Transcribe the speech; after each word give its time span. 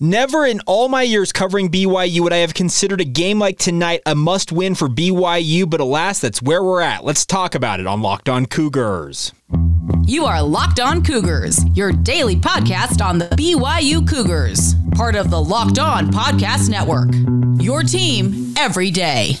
Never 0.00 0.44
in 0.44 0.60
all 0.66 0.88
my 0.88 1.02
years 1.02 1.30
covering 1.32 1.70
BYU 1.70 2.20
would 2.20 2.32
I 2.32 2.38
have 2.38 2.52
considered 2.52 3.00
a 3.00 3.04
game 3.04 3.38
like 3.38 3.58
tonight 3.58 4.02
a 4.04 4.16
must 4.16 4.50
win 4.50 4.74
for 4.74 4.88
BYU, 4.88 5.70
but 5.70 5.80
alas, 5.80 6.20
that's 6.20 6.42
where 6.42 6.64
we're 6.64 6.80
at. 6.80 7.04
Let's 7.04 7.24
talk 7.24 7.54
about 7.54 7.78
it 7.78 7.86
on 7.86 8.02
Locked 8.02 8.28
On 8.28 8.44
Cougars. 8.46 9.32
You 10.04 10.24
are 10.24 10.42
Locked 10.42 10.80
On 10.80 11.02
Cougars, 11.02 11.64
your 11.76 11.92
daily 11.92 12.34
podcast 12.34 13.04
on 13.04 13.18
the 13.18 13.28
BYU 13.28 14.06
Cougars, 14.08 14.74
part 14.96 15.14
of 15.14 15.30
the 15.30 15.40
Locked 15.40 15.78
On 15.78 16.10
Podcast 16.10 16.68
Network. 16.68 17.10
Your 17.62 17.84
team 17.84 18.52
every 18.56 18.90
day. 18.90 19.36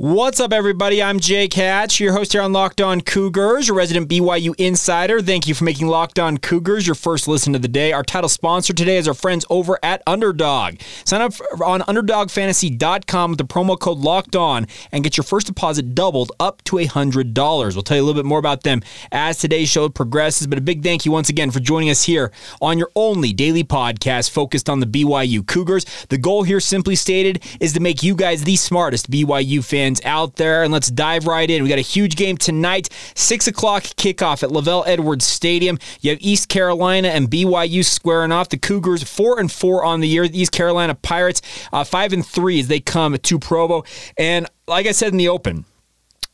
What's 0.00 0.40
up, 0.40 0.54
everybody? 0.54 1.02
I'm 1.02 1.20
Jake 1.20 1.52
Hatch, 1.52 2.00
your 2.00 2.14
host 2.14 2.32
here 2.32 2.40
on 2.40 2.54
Locked 2.54 2.80
On 2.80 3.02
Cougars, 3.02 3.68
your 3.68 3.76
resident 3.76 4.08
BYU 4.08 4.54
insider. 4.56 5.20
Thank 5.20 5.46
you 5.46 5.52
for 5.52 5.64
making 5.64 5.88
Locked 5.88 6.18
On 6.18 6.38
Cougars 6.38 6.86
your 6.86 6.94
first 6.94 7.28
listen 7.28 7.54
of 7.54 7.60
the 7.60 7.68
day. 7.68 7.92
Our 7.92 8.02
title 8.02 8.30
sponsor 8.30 8.72
today 8.72 8.96
is 8.96 9.06
our 9.06 9.12
friends 9.12 9.44
over 9.50 9.78
at 9.82 10.02
Underdog. 10.06 10.76
Sign 11.04 11.20
up 11.20 11.34
on 11.62 11.82
UnderdogFantasy.com 11.82 13.30
with 13.32 13.36
the 13.36 13.44
promo 13.44 13.78
code 13.78 13.98
Locked 13.98 14.34
On 14.36 14.66
and 14.90 15.04
get 15.04 15.18
your 15.18 15.24
first 15.24 15.48
deposit 15.48 15.94
doubled 15.94 16.32
up 16.40 16.64
to 16.64 16.76
$100. 16.76 17.74
We'll 17.74 17.82
tell 17.82 17.98
you 17.98 18.02
a 18.02 18.06
little 18.06 18.18
bit 18.22 18.26
more 18.26 18.38
about 18.38 18.62
them 18.62 18.80
as 19.12 19.36
today's 19.36 19.68
show 19.68 19.90
progresses, 19.90 20.46
but 20.46 20.56
a 20.56 20.62
big 20.62 20.82
thank 20.82 21.04
you 21.04 21.12
once 21.12 21.28
again 21.28 21.50
for 21.50 21.60
joining 21.60 21.90
us 21.90 22.04
here 22.04 22.32
on 22.62 22.78
your 22.78 22.90
only 22.96 23.34
daily 23.34 23.64
podcast 23.64 24.30
focused 24.30 24.70
on 24.70 24.80
the 24.80 24.86
BYU 24.86 25.46
Cougars. 25.46 25.84
The 26.08 26.16
goal 26.16 26.44
here, 26.44 26.58
simply 26.58 26.96
stated, 26.96 27.44
is 27.60 27.74
to 27.74 27.80
make 27.80 28.02
you 28.02 28.14
guys 28.14 28.44
the 28.44 28.56
smartest 28.56 29.10
BYU 29.10 29.62
fans 29.62 29.89
fans 29.90 30.00
out 30.04 30.36
there. 30.36 30.62
And 30.62 30.72
let's 30.72 30.90
dive 30.90 31.26
right 31.26 31.48
in. 31.50 31.62
We 31.62 31.68
got 31.68 31.78
a 31.78 31.82
huge 31.82 32.16
game 32.16 32.36
tonight, 32.36 32.88
6 33.14 33.46
o'clock 33.48 33.82
kickoff 33.82 34.42
at 34.42 34.50
LaVell 34.50 34.84
Edwards 34.86 35.24
Stadium. 35.24 35.78
You 36.00 36.10
have 36.10 36.18
East 36.20 36.48
Carolina 36.48 37.08
and 37.08 37.30
BYU 37.30 37.84
squaring 37.84 38.32
off. 38.32 38.48
The 38.48 38.58
Cougars 38.58 39.02
4 39.02 39.40
and 39.40 39.50
4 39.50 39.84
on 39.84 40.00
the 40.00 40.08
year. 40.08 40.28
The 40.28 40.40
East 40.40 40.52
Carolina 40.52 40.94
Pirates 40.94 41.42
uh, 41.72 41.84
5 41.84 42.12
and 42.12 42.26
3 42.26 42.60
as 42.60 42.68
they 42.68 42.80
come 42.80 43.16
to 43.16 43.38
Provo. 43.38 43.84
And 44.16 44.46
like 44.68 44.86
I 44.86 44.92
said 44.92 45.12
in 45.12 45.18
the 45.18 45.28
open, 45.28 45.64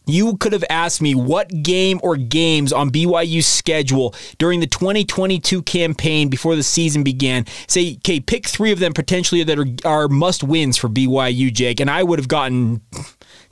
you 0.07 0.37
could 0.37 0.53
have 0.53 0.65
asked 0.71 1.03
me 1.03 1.15
what 1.15 1.63
game 1.63 1.99
or 2.03 2.17
games 2.17 2.73
on 2.73 2.91
BYU's 2.91 3.47
schedule 3.47 4.15
during 4.39 4.61
the 4.61 4.67
2022 4.67 5.63
campaign 5.63 6.29
before 6.29 6.55
the 6.55 6.63
season 6.63 7.03
began. 7.03 7.45
Say, 7.67 7.97
okay, 7.97 8.21
pick 8.21 8.47
three 8.47 8.71
of 8.71 8.79
them 8.79 8.93
potentially 8.93 9.43
that 9.43 9.59
are, 9.59 9.67
are 9.85 10.09
must 10.09 10.45
wins 10.45 10.77
for 10.77 10.89
BYU, 10.89 11.53
Jake, 11.53 11.81
and 11.81 11.91
I 11.91 12.05
would 12.05 12.21
have 12.21 12.29
gotten 12.29 12.83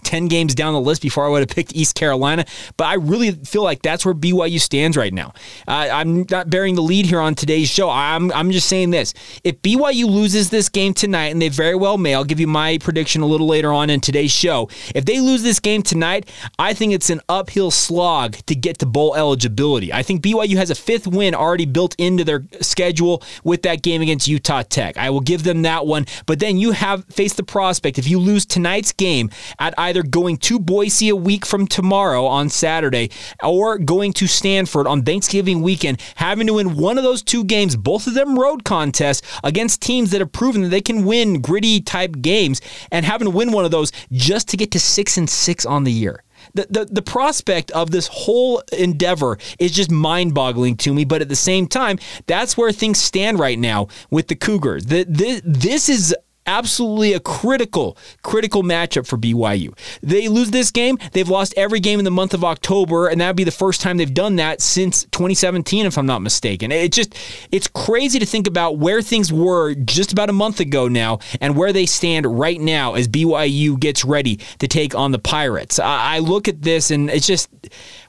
10 0.05 0.29
games 0.29 0.55
down 0.55 0.75
the 0.75 0.81
list 0.81 1.03
before 1.03 1.27
I 1.27 1.29
would 1.29 1.41
have 1.41 1.49
picked 1.49 1.75
East 1.75 1.95
Carolina. 1.95 2.45
But 2.77 2.85
I 2.85 2.95
really 2.95 3.33
feel 3.33 3.63
like 3.63 3.83
that's 3.83 4.05
where 4.05 4.15
BYU 4.15 4.61
stands 4.61 4.97
right 4.97 5.13
now. 5.13 5.33
Uh, 5.67 5.89
I'm 5.93 6.27
not 6.31 6.51
bearing 6.51 6.75
the 6.75 6.83
lead 6.83 7.07
here 7.07 7.21
on 7.21 7.35
today's 7.35 7.69
show. 7.69 7.89
I'm, 7.91 8.33
I'm 8.33 8.51
just 8.51 8.69
saying 8.69 8.91
this. 8.91 9.15
If 9.43 9.61
BYU 9.63 10.07
loses 10.07 10.51
this 10.51 10.69
game 10.69 10.95
tonight, 10.95 11.29
and 11.29 11.41
they 11.41 11.49
very 11.49 11.75
well 11.75 11.99
may, 11.99 12.15
I'll 12.15 12.25
give 12.25 12.41
you 12.41 12.47
my 12.47 12.79
prediction 12.79 13.23
a 13.23 13.27
little 13.27 13.47
later 13.47 13.73
on 13.73 13.91
in 13.91 14.01
today's 14.01 14.33
show. 14.33 14.69
If 14.95 15.05
they 15.05 15.21
lose 15.21 15.43
this 15.43 15.61
game 15.61 15.83
tonight, 15.83 16.29
I 16.59 16.75
think 16.75 16.93
it's 16.93 17.11
an 17.11 17.21
uphill 17.29 17.71
slog 17.71 18.37
to 18.47 18.55
get 18.55 18.79
to 18.79 18.87
bowl 18.87 19.15
eligibility. 19.15 19.93
I 19.93 20.03
think 20.03 20.23
BYU 20.23 20.57
has 20.57 20.71
a 20.71 20.75
fifth 20.75 21.07
win 21.07 21.35
already 21.35 21.67
built 21.67 21.95
into 21.99 22.25
their 22.25 22.45
schedule 22.61 23.23
with 23.43 23.63
that 23.63 23.83
game 23.83 24.03
against 24.03 24.29
Utah 24.29 24.63
Tech. 24.63 24.97
I 24.97 25.11
will 25.11 25.21
give 25.21 25.45
them 25.45 25.63
that 25.63 25.87
one. 25.87 26.07
But 26.27 26.41
then 26.41 26.59
you 26.59 26.73
have 26.73 27.05
faced 27.07 27.37
the 27.37 27.43
prospect 27.43 27.99
if 27.99 28.09
you 28.09 28.19
lose 28.19 28.47
tonight's 28.47 28.93
game 28.93 29.31
at 29.59 29.75
either 29.79 29.94
either 29.95 30.03
going 30.03 30.37
to 30.37 30.59
Boise 30.59 31.09
a 31.09 31.17
week 31.17 31.47
from 31.47 31.69
tomorrow 31.69 32.27
on 32.27 32.49
Saturday 32.49 33.11
or 33.45 33.79
going 33.79 34.13
to 34.15 34.27
Stanford 34.27 34.89
on 34.89 35.03
Thanksgiving 35.03 35.63
weekend, 35.63 36.01
having 36.17 36.49
to 36.49 36.55
win 36.55 36.77
one 36.77 36.99
of 36.99 37.05
those 37.05 37.23
two 37.23 37.45
games, 37.45 37.77
both 37.77 38.09
of 38.09 38.15
them 38.15 38.37
road 38.37 38.65
contests 38.65 39.23
against 39.45 39.81
teams 39.81 40.11
that 40.11 40.21
have 40.21 40.33
proven 40.33 40.63
that 40.63 40.69
they 40.69 40.81
can 40.81 41.05
win 41.05 41.41
gritty 41.41 41.81
type 41.81 42.21
games, 42.21 42.61
and 42.91 43.07
having 43.07 43.27
to 43.27 43.31
win 43.31 43.53
one 43.53 43.65
of 43.65 43.71
those 43.71 43.93
just 44.11 44.49
to 44.49 44.57
get 44.57 44.73
to 44.73 44.81
six 44.81 45.17
and 45.17 45.31
six 45.31 45.65
on 45.65 45.85
the 45.85 45.93
year. 45.93 46.25
The, 46.53 46.67
the, 46.69 46.85
the 46.87 47.03
prospect 47.03 47.71
of 47.71 47.91
this 47.91 48.09
whole 48.09 48.63
endeavor 48.77 49.39
is 49.59 49.71
just 49.73 49.91
mind 49.91 50.35
boggling 50.35 50.77
to 50.79 50.93
me. 50.93 51.05
But 51.05 51.23
at 51.23 51.29
the 51.29 51.37
same 51.37 51.67
time, 51.67 51.99
that's 52.27 52.57
where 52.57 52.71
things 52.71 53.01
stand 53.01 53.39
right 53.39 53.59
now 53.59 53.89
with 54.11 54.29
the 54.29 54.35
Cougars. 54.35 54.87
The, 54.87 55.05
the, 55.05 55.41
this 55.45 55.89
is 55.89 56.15
absolutely 56.47 57.13
a 57.13 57.21
critical, 57.21 57.97
critical 58.23 58.63
matchup 58.63 59.07
for 59.07 59.17
BYU. 59.17 59.77
They 60.03 60.29
lose 60.29 60.51
this 60.51 60.71
game, 60.71 60.99
they've 61.13 61.29
lost 61.29 61.55
every 61.57 61.81
game 61.81 61.99
in 61.99 62.05
the 62.05 62.11
month 62.11 62.35
of 62.35 62.45
October, 62.45 63.09
and 63.09 63.21
that 63.21 63.29
would 63.29 63.37
be 63.37 63.45
the 63.45 63.51
first 63.51 63.81
time 63.81 63.97
they've 63.97 64.13
done 64.13 64.37
that 64.37 64.61
since 64.61 65.05
2017, 65.05 65.87
if 65.87 65.99
I'm 65.99 66.07
not 66.07 66.23
mistaken. 66.23 66.73
It 66.73 66.93
just, 66.93 67.15
it's 67.51 67.67
crazy 67.69 68.19
to 68.19 68.27
think 68.27 68.47
about 68.47 68.79
where 68.79 69.03
things 69.03 69.33
were 69.33 69.75
just 69.75 70.13
about 70.13 70.31
a 70.31 70.35
month 70.35 70.61
ago 70.61 70.89
now 70.89 71.19
and 71.41 71.57
where 71.57 71.73
they 71.73 71.87
stand 71.87 72.27
right 72.27 72.61
now 72.61 72.95
as 72.95 73.09
BYU 73.09 73.79
gets 73.79 74.05
ready 74.05 74.37
to 74.59 74.69
take 74.69 74.95
on 74.95 75.13
the 75.13 75.19
Pirates. 75.19 75.79
I, 75.79 76.17
I 76.17 76.19
look 76.19 76.49
at 76.49 76.63
this 76.63 76.91
and 76.91 77.11
it's 77.11 77.27
just, 77.27 77.49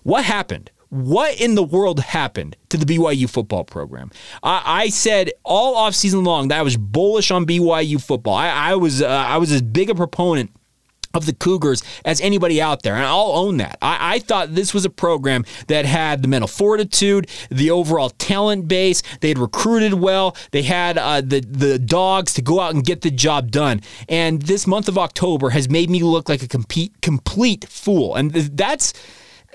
what 0.04 0.24
happened? 0.24 0.72
What 0.96 1.40
in 1.40 1.56
the 1.56 1.64
world 1.64 2.00
happened 2.00 2.56
to 2.70 2.78
the 2.78 2.86
BYU 2.86 3.30
football 3.30 3.64
program? 3.64 4.12
I, 4.44 4.62
I 4.66 4.90
said 4.90 5.32
all 5.44 5.76
offseason 5.76 6.26
long 6.26 6.48
that 6.50 6.60
I 6.60 6.62
was 6.62 6.78
bullish 6.78 7.32
on 7.32 7.46
BYU 7.46 8.02
football. 8.02 8.36
I, 8.36 8.50
I 8.50 8.76
was 8.76 9.02
uh, 9.02 9.08
I 9.08 9.38
was 9.38 9.52
as 9.52 9.62
big 9.62 9.90
a 9.90 9.96
proponent 9.96 10.52
of 11.16 11.26
the 11.26 11.34
Cougars 11.34 11.82
as 12.04 12.22
anybody 12.22 12.62
out 12.62 12.84
there. 12.84 12.96
And 12.96 13.04
I'll 13.04 13.32
own 13.32 13.58
that. 13.58 13.78
I, 13.82 14.16
I, 14.16 14.20
thought 14.20 14.54
this 14.54 14.74
was 14.74 14.86
a 14.86 14.90
program 14.90 15.46
that 15.68 15.86
had 15.86 16.22
the 16.22 16.28
mental 16.28 16.48
fortitude, 16.48 17.30
the 17.50 17.72
overall 17.72 18.10
talent 18.10 18.68
base. 18.68 19.02
They 19.22 19.30
had 19.30 19.38
recruited 19.38 19.94
well. 19.94 20.36
They 20.52 20.64
had 20.64 20.98
uh, 20.98 21.22
the, 21.22 21.40
the 21.40 21.80
dogs 21.80 22.34
to 22.34 22.42
go 22.42 22.60
out 22.60 22.74
and 22.74 22.84
get 22.84 23.02
the 23.02 23.12
job 23.12 23.52
done. 23.52 23.82
And 24.10 24.42
this 24.42 24.68
month 24.68 24.88
of 24.88 24.98
October 24.98 25.52
has 25.52 25.70
made 25.70 25.90
me 25.90 26.04
look 26.04 26.28
like 26.28 26.44
a 26.44 26.48
complete, 26.48 27.02
complete 27.02 27.66
fool. 27.70 28.16
And 28.16 28.32
that's 28.32 28.94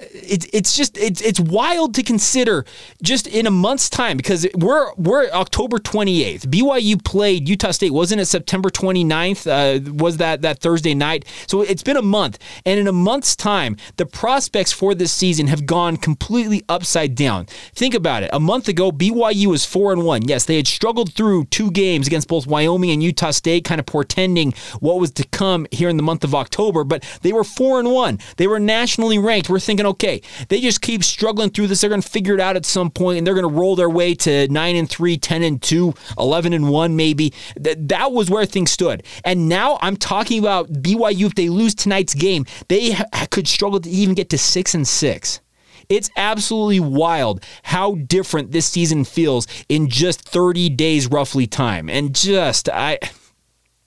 it's 0.00 0.46
it's 0.52 0.76
just 0.76 0.96
it's 0.96 1.20
it's 1.20 1.38
wild 1.38 1.94
to 1.94 2.02
consider 2.02 2.64
just 3.02 3.26
in 3.26 3.46
a 3.46 3.50
month's 3.50 3.90
time 3.90 4.16
because 4.16 4.46
we're 4.54 4.92
we're 4.94 5.30
October 5.30 5.78
28th. 5.78 6.46
BYU 6.46 7.02
played 7.04 7.48
Utah 7.48 7.70
State 7.70 7.90
wasn't 7.90 8.20
it 8.20 8.26
September 8.26 8.70
29th 8.70 9.46
uh, 9.46 9.92
was 9.92 10.16
that 10.16 10.42
that 10.42 10.60
Thursday 10.60 10.94
night. 10.94 11.24
So 11.46 11.62
it's 11.62 11.82
been 11.82 11.96
a 11.96 12.02
month 12.02 12.38
and 12.64 12.80
in 12.80 12.86
a 12.86 12.92
month's 12.92 13.36
time 13.36 13.76
the 13.96 14.06
prospects 14.06 14.72
for 14.72 14.94
this 14.94 15.12
season 15.12 15.48
have 15.48 15.66
gone 15.66 15.96
completely 15.96 16.62
upside 16.68 17.14
down. 17.14 17.46
Think 17.74 17.94
about 17.94 18.22
it. 18.22 18.30
A 18.32 18.40
month 18.40 18.68
ago 18.68 18.90
BYU 18.90 19.46
was 19.46 19.64
4 19.64 19.92
and 19.92 20.04
1. 20.04 20.28
Yes, 20.28 20.46
they 20.46 20.56
had 20.56 20.66
struggled 20.66 21.12
through 21.12 21.44
two 21.46 21.70
games 21.70 22.06
against 22.06 22.28
both 22.28 22.46
Wyoming 22.46 22.90
and 22.90 23.02
Utah 23.02 23.32
State 23.32 23.64
kind 23.64 23.78
of 23.78 23.86
portending 23.86 24.54
what 24.80 24.98
was 24.98 25.10
to 25.12 25.26
come 25.28 25.66
here 25.70 25.88
in 25.88 25.96
the 25.96 26.02
month 26.02 26.24
of 26.24 26.34
October, 26.34 26.84
but 26.84 27.04
they 27.22 27.32
were 27.32 27.44
4 27.44 27.80
and 27.80 27.92
1. 27.92 28.18
They 28.36 28.46
were 28.46 28.60
nationally 28.60 29.18
ranked. 29.18 29.50
We're 29.50 29.60
thinking 29.60 29.86
okay, 29.90 30.22
they 30.48 30.60
just 30.60 30.80
keep 30.80 31.04
struggling 31.04 31.50
through 31.50 31.68
this. 31.68 31.80
They're 31.80 31.90
going 31.90 32.02
to 32.02 32.08
figure 32.08 32.34
it 32.34 32.40
out 32.40 32.56
at 32.56 32.66
some 32.66 32.90
point 32.90 33.18
and 33.18 33.26
they're 33.26 33.34
going 33.34 33.48
to 33.48 33.54
roll 33.54 33.76
their 33.76 33.90
way 33.90 34.14
to 34.16 34.48
9 34.48 34.76
and 34.76 34.88
3, 34.88 35.16
10 35.16 35.42
and 35.42 35.62
2, 35.62 35.94
11 36.18 36.52
and 36.52 36.70
1 36.70 36.96
maybe. 36.96 37.32
That 37.56 37.88
that 37.88 38.12
was 38.12 38.30
where 38.30 38.46
things 38.46 38.70
stood. 38.70 39.02
And 39.24 39.48
now 39.48 39.78
I'm 39.82 39.96
talking 39.96 40.38
about 40.38 40.72
BYU 40.72 41.26
if 41.26 41.34
they 41.34 41.48
lose 41.48 41.74
tonight's 41.74 42.14
game, 42.14 42.46
they 42.68 42.92
ha- 42.92 43.26
could 43.30 43.48
struggle 43.48 43.80
to 43.80 43.90
even 43.90 44.14
get 44.14 44.30
to 44.30 44.38
6 44.38 44.74
and 44.74 44.86
6. 44.86 45.40
It's 45.88 46.08
absolutely 46.16 46.80
wild 46.80 47.44
how 47.64 47.96
different 47.96 48.52
this 48.52 48.66
season 48.66 49.04
feels 49.04 49.48
in 49.68 49.88
just 49.88 50.22
30 50.22 50.70
days 50.70 51.08
roughly 51.08 51.48
time. 51.48 51.90
And 51.90 52.14
just 52.14 52.68
I 52.68 52.98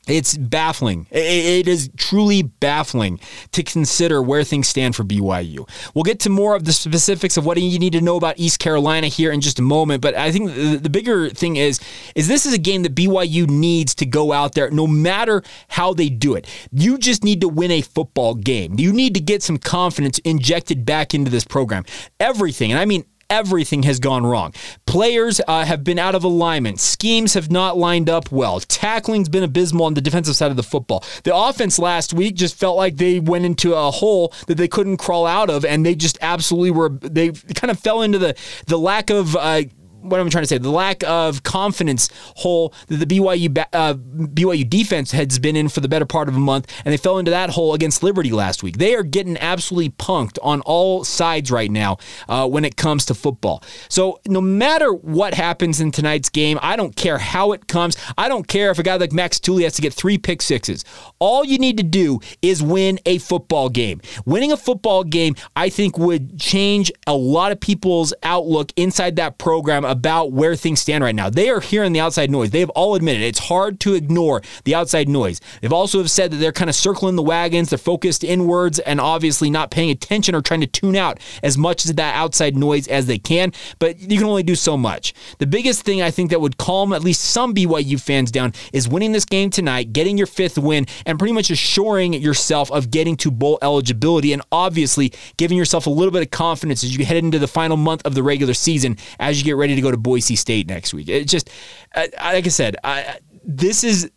it's 0.07 0.37
baffling. 0.37 1.07
It 1.11 1.67
is 1.67 1.89
truly 1.95 2.41
baffling 2.41 3.19
to 3.53 3.63
consider 3.63 4.21
where 4.21 4.43
things 4.43 4.67
stand 4.67 4.97
for 4.97 5.05
BYU. 5.05 5.67
We'll 5.93 6.03
get 6.03 6.19
to 6.21 6.29
more 6.29 6.55
of 6.55 6.65
the 6.65 6.73
specifics 6.73 7.37
of 7.37 7.45
what 7.45 7.57
you 7.61 7.79
need 7.79 7.93
to 7.93 8.01
know 8.01 8.17
about 8.17 8.37
East 8.37 8.59
Carolina 8.59 9.07
here 9.07 9.31
in 9.31 9.39
just 9.39 9.59
a 9.59 9.61
moment, 9.61 10.01
but 10.01 10.13
I 10.15 10.31
think 10.31 10.53
the 10.53 10.89
bigger 10.89 11.29
thing 11.29 11.55
is 11.55 11.79
is 12.15 12.27
this 12.27 12.45
is 12.45 12.53
a 12.53 12.57
game 12.57 12.83
that 12.83 12.95
BYU 12.95 13.47
needs 13.47 13.95
to 13.95 14.05
go 14.05 14.33
out 14.33 14.55
there 14.55 14.69
no 14.71 14.87
matter 14.87 15.41
how 15.69 15.93
they 15.93 16.09
do 16.09 16.35
it. 16.35 16.47
You 16.71 16.97
just 16.97 17.23
need 17.23 17.39
to 17.41 17.47
win 17.47 17.71
a 17.71 17.81
football 17.81 18.35
game. 18.35 18.75
You 18.77 18.91
need 18.91 19.13
to 19.13 19.21
get 19.21 19.41
some 19.41 19.57
confidence 19.57 20.19
injected 20.19 20.85
back 20.85 21.13
into 21.13 21.31
this 21.31 21.45
program. 21.45 21.85
Everything, 22.19 22.71
and 22.71 22.79
I 22.79 22.85
mean 22.85 23.05
everything 23.33 23.81
has 23.83 23.99
gone 23.99 24.25
wrong. 24.25 24.53
Players 24.85 25.41
uh, 25.47 25.65
have 25.65 25.83
been 25.83 25.97
out 25.97 26.13
of 26.13 26.23
alignment. 26.23 26.79
Schemes 26.79 27.33
have 27.33 27.49
not 27.49 27.77
lined 27.77 28.07
up 28.07 28.31
well. 28.31 28.59
Tackling's 28.59 29.27
been 29.27 29.43
abysmal 29.43 29.85
on 29.87 29.95
the 29.95 30.01
defensive 30.01 30.35
side 30.35 30.51
of 30.51 30.57
the 30.57 30.63
football. 30.63 31.03
The 31.23 31.35
offense 31.35 31.79
last 31.79 32.13
week 32.13 32.35
just 32.35 32.55
felt 32.55 32.77
like 32.77 32.97
they 32.97 33.19
went 33.19 33.45
into 33.45 33.73
a 33.73 33.89
hole 33.89 34.31
that 34.45 34.55
they 34.55 34.67
couldn't 34.67 34.97
crawl 34.97 35.25
out 35.25 35.49
of, 35.49 35.65
and 35.65 35.83
they 35.83 35.95
just 35.95 36.19
absolutely 36.21 36.71
were. 36.71 36.89
They 36.89 37.31
kind 37.31 37.71
of 37.71 37.79
fell 37.79 38.03
into 38.03 38.19
the 38.19 38.35
the 38.67 38.77
lack 38.77 39.09
of. 39.09 39.35
Uh, 39.35 39.63
what 40.03 40.19
am 40.19 40.27
I 40.27 40.29
trying 40.29 40.43
to 40.43 40.47
say? 40.47 40.57
The 40.57 40.69
lack 40.69 41.03
of 41.03 41.43
confidence 41.43 42.09
hole 42.37 42.73
that 42.87 42.97
the 42.97 43.05
BYU 43.05 43.65
uh, 43.73 43.93
BYU 43.93 44.69
defense 44.69 45.11
has 45.11 45.39
been 45.39 45.55
in 45.55 45.69
for 45.69 45.79
the 45.79 45.87
better 45.87 46.05
part 46.05 46.27
of 46.27 46.35
a 46.35 46.39
month, 46.39 46.71
and 46.85 46.93
they 46.93 46.97
fell 46.97 47.17
into 47.17 47.31
that 47.31 47.49
hole 47.51 47.73
against 47.73 48.03
Liberty 48.03 48.31
last 48.31 48.63
week. 48.63 48.77
They 48.77 48.95
are 48.95 49.03
getting 49.03 49.37
absolutely 49.37 49.91
punked 49.91 50.37
on 50.43 50.61
all 50.61 51.03
sides 51.03 51.51
right 51.51 51.71
now 51.71 51.97
uh, 52.27 52.47
when 52.47 52.65
it 52.65 52.75
comes 52.75 53.05
to 53.05 53.13
football. 53.13 53.63
So 53.89 54.19
no 54.27 54.41
matter 54.41 54.91
what 54.93 55.33
happens 55.33 55.79
in 55.79 55.91
tonight's 55.91 56.29
game, 56.29 56.59
I 56.61 56.75
don't 56.75 56.95
care 56.95 57.17
how 57.17 57.51
it 57.53 57.67
comes. 57.67 57.97
I 58.17 58.27
don't 58.27 58.47
care 58.47 58.71
if 58.71 58.79
a 58.79 58.83
guy 58.83 58.95
like 58.95 59.13
Max 59.13 59.39
Tooley 59.39 59.63
has 59.63 59.73
to 59.75 59.81
get 59.81 59.93
three 59.93 60.17
pick 60.17 60.41
sixes. 60.41 60.83
All 61.19 61.45
you 61.45 61.57
need 61.57 61.77
to 61.77 61.83
do 61.83 62.19
is 62.41 62.61
win 62.61 62.99
a 63.05 63.17
football 63.19 63.69
game. 63.69 64.01
Winning 64.25 64.51
a 64.51 64.57
football 64.57 65.03
game, 65.03 65.35
I 65.55 65.69
think, 65.69 65.97
would 65.97 66.39
change 66.39 66.91
a 67.07 67.13
lot 67.13 67.51
of 67.51 67.59
people's 67.59 68.13
outlook 68.23 68.71
inside 68.75 69.15
that 69.15 69.37
program 69.37 69.85
about 69.93 70.31
where 70.31 70.55
things 70.55 70.81
stand 70.81 71.03
right 71.03 71.13
now. 71.13 71.29
They 71.29 71.49
are 71.51 71.59
hearing 71.59 71.93
the 71.93 71.99
outside 71.99 72.31
noise. 72.31 72.49
They 72.49 72.61
have 72.61 72.71
all 72.71 72.95
admitted 72.95 73.21
it's 73.21 73.37
hard 73.37 73.79
to 73.81 73.93
ignore 73.93 74.41
the 74.63 74.73
outside 74.73 75.07
noise. 75.07 75.39
They've 75.61 75.71
also 75.71 75.99
have 75.99 76.09
said 76.09 76.31
that 76.31 76.37
they're 76.37 76.51
kind 76.51 76.69
of 76.69 76.75
circling 76.75 77.15
the 77.15 77.21
wagons, 77.21 77.69
they're 77.69 77.77
focused 77.77 78.23
inwards 78.23 78.79
and 78.79 78.99
obviously 78.99 79.51
not 79.51 79.69
paying 79.69 79.91
attention 79.91 80.33
or 80.33 80.41
trying 80.41 80.61
to 80.61 80.67
tune 80.67 80.95
out 80.95 81.19
as 81.43 81.59
much 81.59 81.85
of 81.85 81.95
that 81.95 82.15
outside 82.15 82.57
noise 82.57 82.87
as 82.87 83.05
they 83.05 83.19
can, 83.19 83.53
but 83.77 83.99
you 83.99 84.17
can 84.17 84.25
only 84.25 84.41
do 84.41 84.55
so 84.55 84.75
much. 84.75 85.13
The 85.37 85.45
biggest 85.45 85.83
thing 85.83 86.01
I 86.01 86.09
think 86.09 86.31
that 86.31 86.41
would 86.41 86.57
calm 86.57 86.91
at 86.91 87.03
least 87.03 87.21
some 87.21 87.53
BYU 87.53 88.01
fans 88.01 88.31
down 88.31 88.53
is 88.73 88.89
winning 88.89 89.11
this 89.11 89.25
game 89.25 89.51
tonight, 89.51 89.93
getting 89.93 90.17
your 90.17 90.25
fifth 90.25 90.57
win, 90.57 90.87
and 91.05 91.19
pretty 91.19 91.33
much 91.33 91.51
assuring 91.51 92.13
yourself 92.13 92.71
of 92.71 92.89
getting 92.89 93.15
to 93.17 93.29
bowl 93.29 93.59
eligibility 93.61 94.33
and 94.33 94.41
obviously 94.51 95.13
giving 95.37 95.55
yourself 95.55 95.85
a 95.85 95.91
little 95.91 96.11
bit 96.11 96.23
of 96.23 96.31
confidence 96.31 96.83
as 96.83 96.97
you 96.97 97.05
head 97.05 97.17
into 97.17 97.37
the 97.37 97.47
final 97.47 97.77
month 97.77 98.01
of 98.05 98.15
the 98.15 98.23
regular 98.23 98.55
season 98.55 98.97
as 99.19 99.37
you 99.37 99.45
get 99.45 99.55
ready 99.55 99.75
to 99.75 99.81
go 99.83 99.91
to 99.91 99.97
Boise 99.97 100.35
State 100.35 100.67
next 100.67 100.93
week. 100.93 101.09
It 101.09 101.27
just, 101.27 101.49
like 101.95 102.45
I 102.45 102.49
said, 102.49 102.77
I, 102.83 103.19
this 103.43 103.83
is 103.83 104.09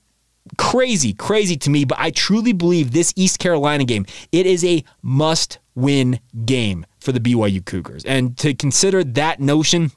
crazy, 0.57 1.13
crazy 1.13 1.57
to 1.57 1.71
me, 1.71 1.85
but 1.85 1.99
I 1.99 2.11
truly 2.11 2.53
believe 2.53 2.93
this 2.93 3.13
East 3.17 3.39
Carolina 3.39 3.85
game, 3.85 4.07
it 4.33 4.47
is 4.47 4.65
a 4.65 4.85
must 5.03 5.59
win 5.75 6.21
game 6.45 6.87
for 7.01 7.13
the 7.13 7.21
BYU 7.21 7.65
Cougars. 7.65 8.05
And 8.05 8.37
to 8.39 8.55
consider 8.55 9.05
that 9.05 9.41
notion, 9.41 9.93